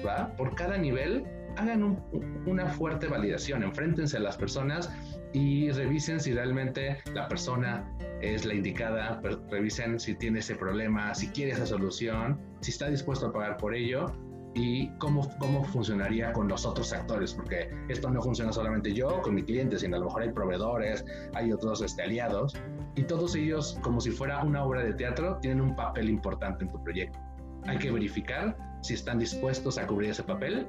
¿va? 0.05 0.33
Por 0.35 0.55
cada 0.55 0.77
nivel 0.77 1.25
hagan 1.57 2.01
una 2.45 2.67
fuerte 2.67 3.07
validación, 3.07 3.63
enfréntense 3.63 4.17
a 4.17 4.19
las 4.19 4.38
personas 4.38 4.91
y 5.33 5.71
revisen 5.71 6.19
si 6.19 6.33
realmente 6.33 6.97
la 7.13 7.27
persona 7.27 7.89
es 8.21 8.45
la 8.45 8.53
indicada, 8.53 9.21
revisen 9.49 9.99
si 9.99 10.15
tiene 10.15 10.39
ese 10.39 10.55
problema, 10.55 11.13
si 11.13 11.27
quiere 11.29 11.51
esa 11.51 11.65
solución, 11.65 12.39
si 12.62 12.71
está 12.71 12.89
dispuesto 12.89 13.27
a 13.27 13.33
pagar 13.33 13.57
por 13.57 13.75
ello 13.75 14.07
y 14.55 14.89
cómo, 14.97 15.29
cómo 15.38 15.63
funcionaría 15.63 16.33
con 16.33 16.47
los 16.47 16.65
otros 16.65 16.91
actores, 16.91 17.33
porque 17.33 17.69
esto 17.88 18.09
no 18.09 18.21
funciona 18.21 18.51
solamente 18.51 18.93
yo 18.93 19.21
con 19.21 19.35
mi 19.35 19.43
cliente, 19.43 19.77
sino 19.77 19.95
a 19.95 19.99
lo 19.99 20.05
mejor 20.05 20.23
hay 20.23 20.31
proveedores, 20.31 21.05
hay 21.33 21.51
otros 21.51 21.81
este, 21.81 22.01
aliados, 22.01 22.55
y 22.95 23.03
todos 23.03 23.35
ellos, 23.35 23.77
como 23.81 24.01
si 24.01 24.12
fuera 24.12 24.43
una 24.43 24.63
obra 24.63 24.83
de 24.83 24.93
teatro, 24.93 25.38
tienen 25.41 25.62
un 25.62 25.75
papel 25.75 26.09
importante 26.09 26.65
en 26.65 26.71
tu 26.71 26.83
proyecto. 26.83 27.19
Hay 27.67 27.77
que 27.77 27.91
verificar 27.91 28.57
si 28.81 28.95
están 28.95 29.19
dispuestos 29.19 29.77
a 29.77 29.85
cubrir 29.85 30.09
ese 30.12 30.23
papel 30.23 30.67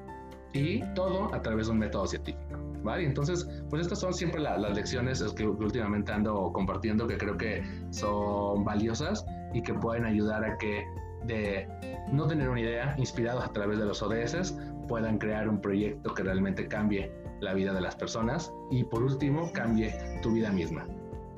y 0.52 0.82
todo 0.94 1.32
a 1.34 1.42
través 1.42 1.66
de 1.66 1.72
un 1.72 1.78
método 1.78 2.06
científico. 2.06 2.40
¿Vale? 2.82 3.04
Entonces, 3.04 3.46
pues 3.68 3.82
estas 3.82 4.00
son 4.00 4.14
siempre 4.14 4.40
las 4.40 4.74
lecciones 4.74 5.22
que, 5.34 5.46
últimamente 5.46 6.12
ando 6.12 6.50
compartiendo 6.52 7.06
que 7.06 7.18
creo 7.18 7.36
que 7.36 7.62
son 7.90 8.64
valiosas 8.64 9.26
y 9.52 9.62
que 9.62 9.74
pueden 9.74 10.06
ayudar 10.06 10.44
a 10.44 10.56
que 10.56 10.86
de 11.26 11.68
no 12.10 12.26
tener 12.26 12.48
una 12.48 12.60
idea, 12.60 12.94
inspirados 12.96 13.44
a 13.44 13.52
través 13.52 13.78
de 13.78 13.84
los 13.84 14.02
ODS, 14.02 14.56
puedan 14.88 15.18
crear 15.18 15.48
un 15.48 15.60
proyecto 15.60 16.14
que 16.14 16.22
realmente 16.22 16.66
cambie 16.66 17.12
la 17.40 17.54
vida 17.54 17.72
de 17.72 17.80
las 17.80 17.96
personas 17.96 18.52
y 18.70 18.84
por 18.84 19.02
último 19.02 19.50
cambie 19.52 19.94
tu 20.22 20.32
vida 20.32 20.50
misma. 20.50 20.86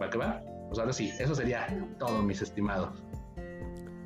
¿Va 0.00 0.08
que 0.08 0.18
va? 0.18 0.40
Pues 0.68 0.78
ahora 0.78 0.92
sí, 0.92 1.10
eso 1.18 1.34
sería 1.34 1.66
todo, 1.98 2.22
mis 2.22 2.40
estimados. 2.40 2.90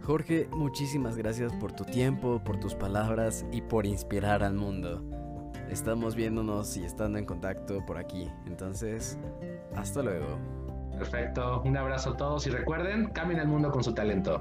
Jorge, 0.06 0.48
muchísimas 0.52 1.16
gracias 1.16 1.52
por 1.54 1.72
tu 1.72 1.84
tiempo, 1.84 2.40
por 2.44 2.60
tus 2.60 2.76
palabras 2.76 3.44
y 3.50 3.60
por 3.60 3.86
inspirar 3.86 4.44
al 4.44 4.54
mundo. 4.54 5.02
Estamos 5.68 6.14
viéndonos 6.14 6.76
y 6.76 6.84
estando 6.84 7.18
en 7.18 7.24
contacto 7.24 7.84
por 7.84 7.98
aquí. 7.98 8.30
Entonces, 8.46 9.18
hasta 9.74 10.02
luego. 10.02 10.38
Perfecto. 10.96 11.60
Un 11.62 11.76
abrazo 11.76 12.10
a 12.10 12.16
todos 12.16 12.46
y 12.46 12.50
recuerden, 12.50 13.08
cambien 13.08 13.40
el 13.40 13.48
mundo 13.48 13.72
con 13.72 13.82
su 13.82 13.92
talento. 13.92 14.40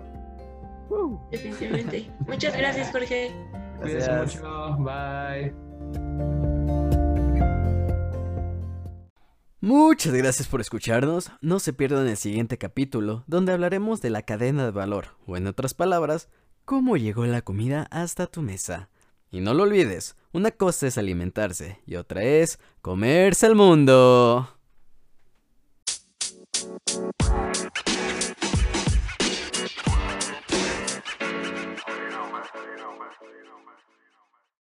Definitivamente. 1.32 2.12
Muchas 2.28 2.56
gracias, 2.56 2.92
Jorge. 2.92 3.32
Gracias 3.80 4.36
mucho. 4.36 4.78
Bye. 4.78 6.45
Muchas 9.66 10.14
gracias 10.14 10.48
por 10.48 10.62
escucharnos. 10.62 11.32
No 11.42 11.58
se 11.58 11.74
pierdan 11.74 12.08
el 12.08 12.18
siguiente 12.18 12.60
capítulo, 12.60 13.24
donde 13.26 13.52
hablaremos 13.52 14.00
de 14.00 14.12
la 14.12 14.22
cadena 14.22 14.64
de 14.64 14.70
valor, 14.70 15.18
o 15.26 15.38
en 15.38 15.48
otras 15.48 15.74
palabras, 15.74 16.30
cómo 16.66 16.98
llegó 16.98 17.26
la 17.26 17.42
comida 17.42 17.88
hasta 17.90 18.28
tu 18.28 18.44
mesa. 18.44 18.90
Y 19.32 19.42
no 19.42 19.56
lo 19.56 19.64
olvides, 19.64 20.18
una 20.34 20.52
cosa 20.52 20.86
es 20.86 21.00
alimentarse 21.00 21.80
y 21.88 21.96
otra 21.96 22.22
es 22.22 22.60
comerse 22.84 23.48
el 23.48 23.56
mundo. 23.56 24.48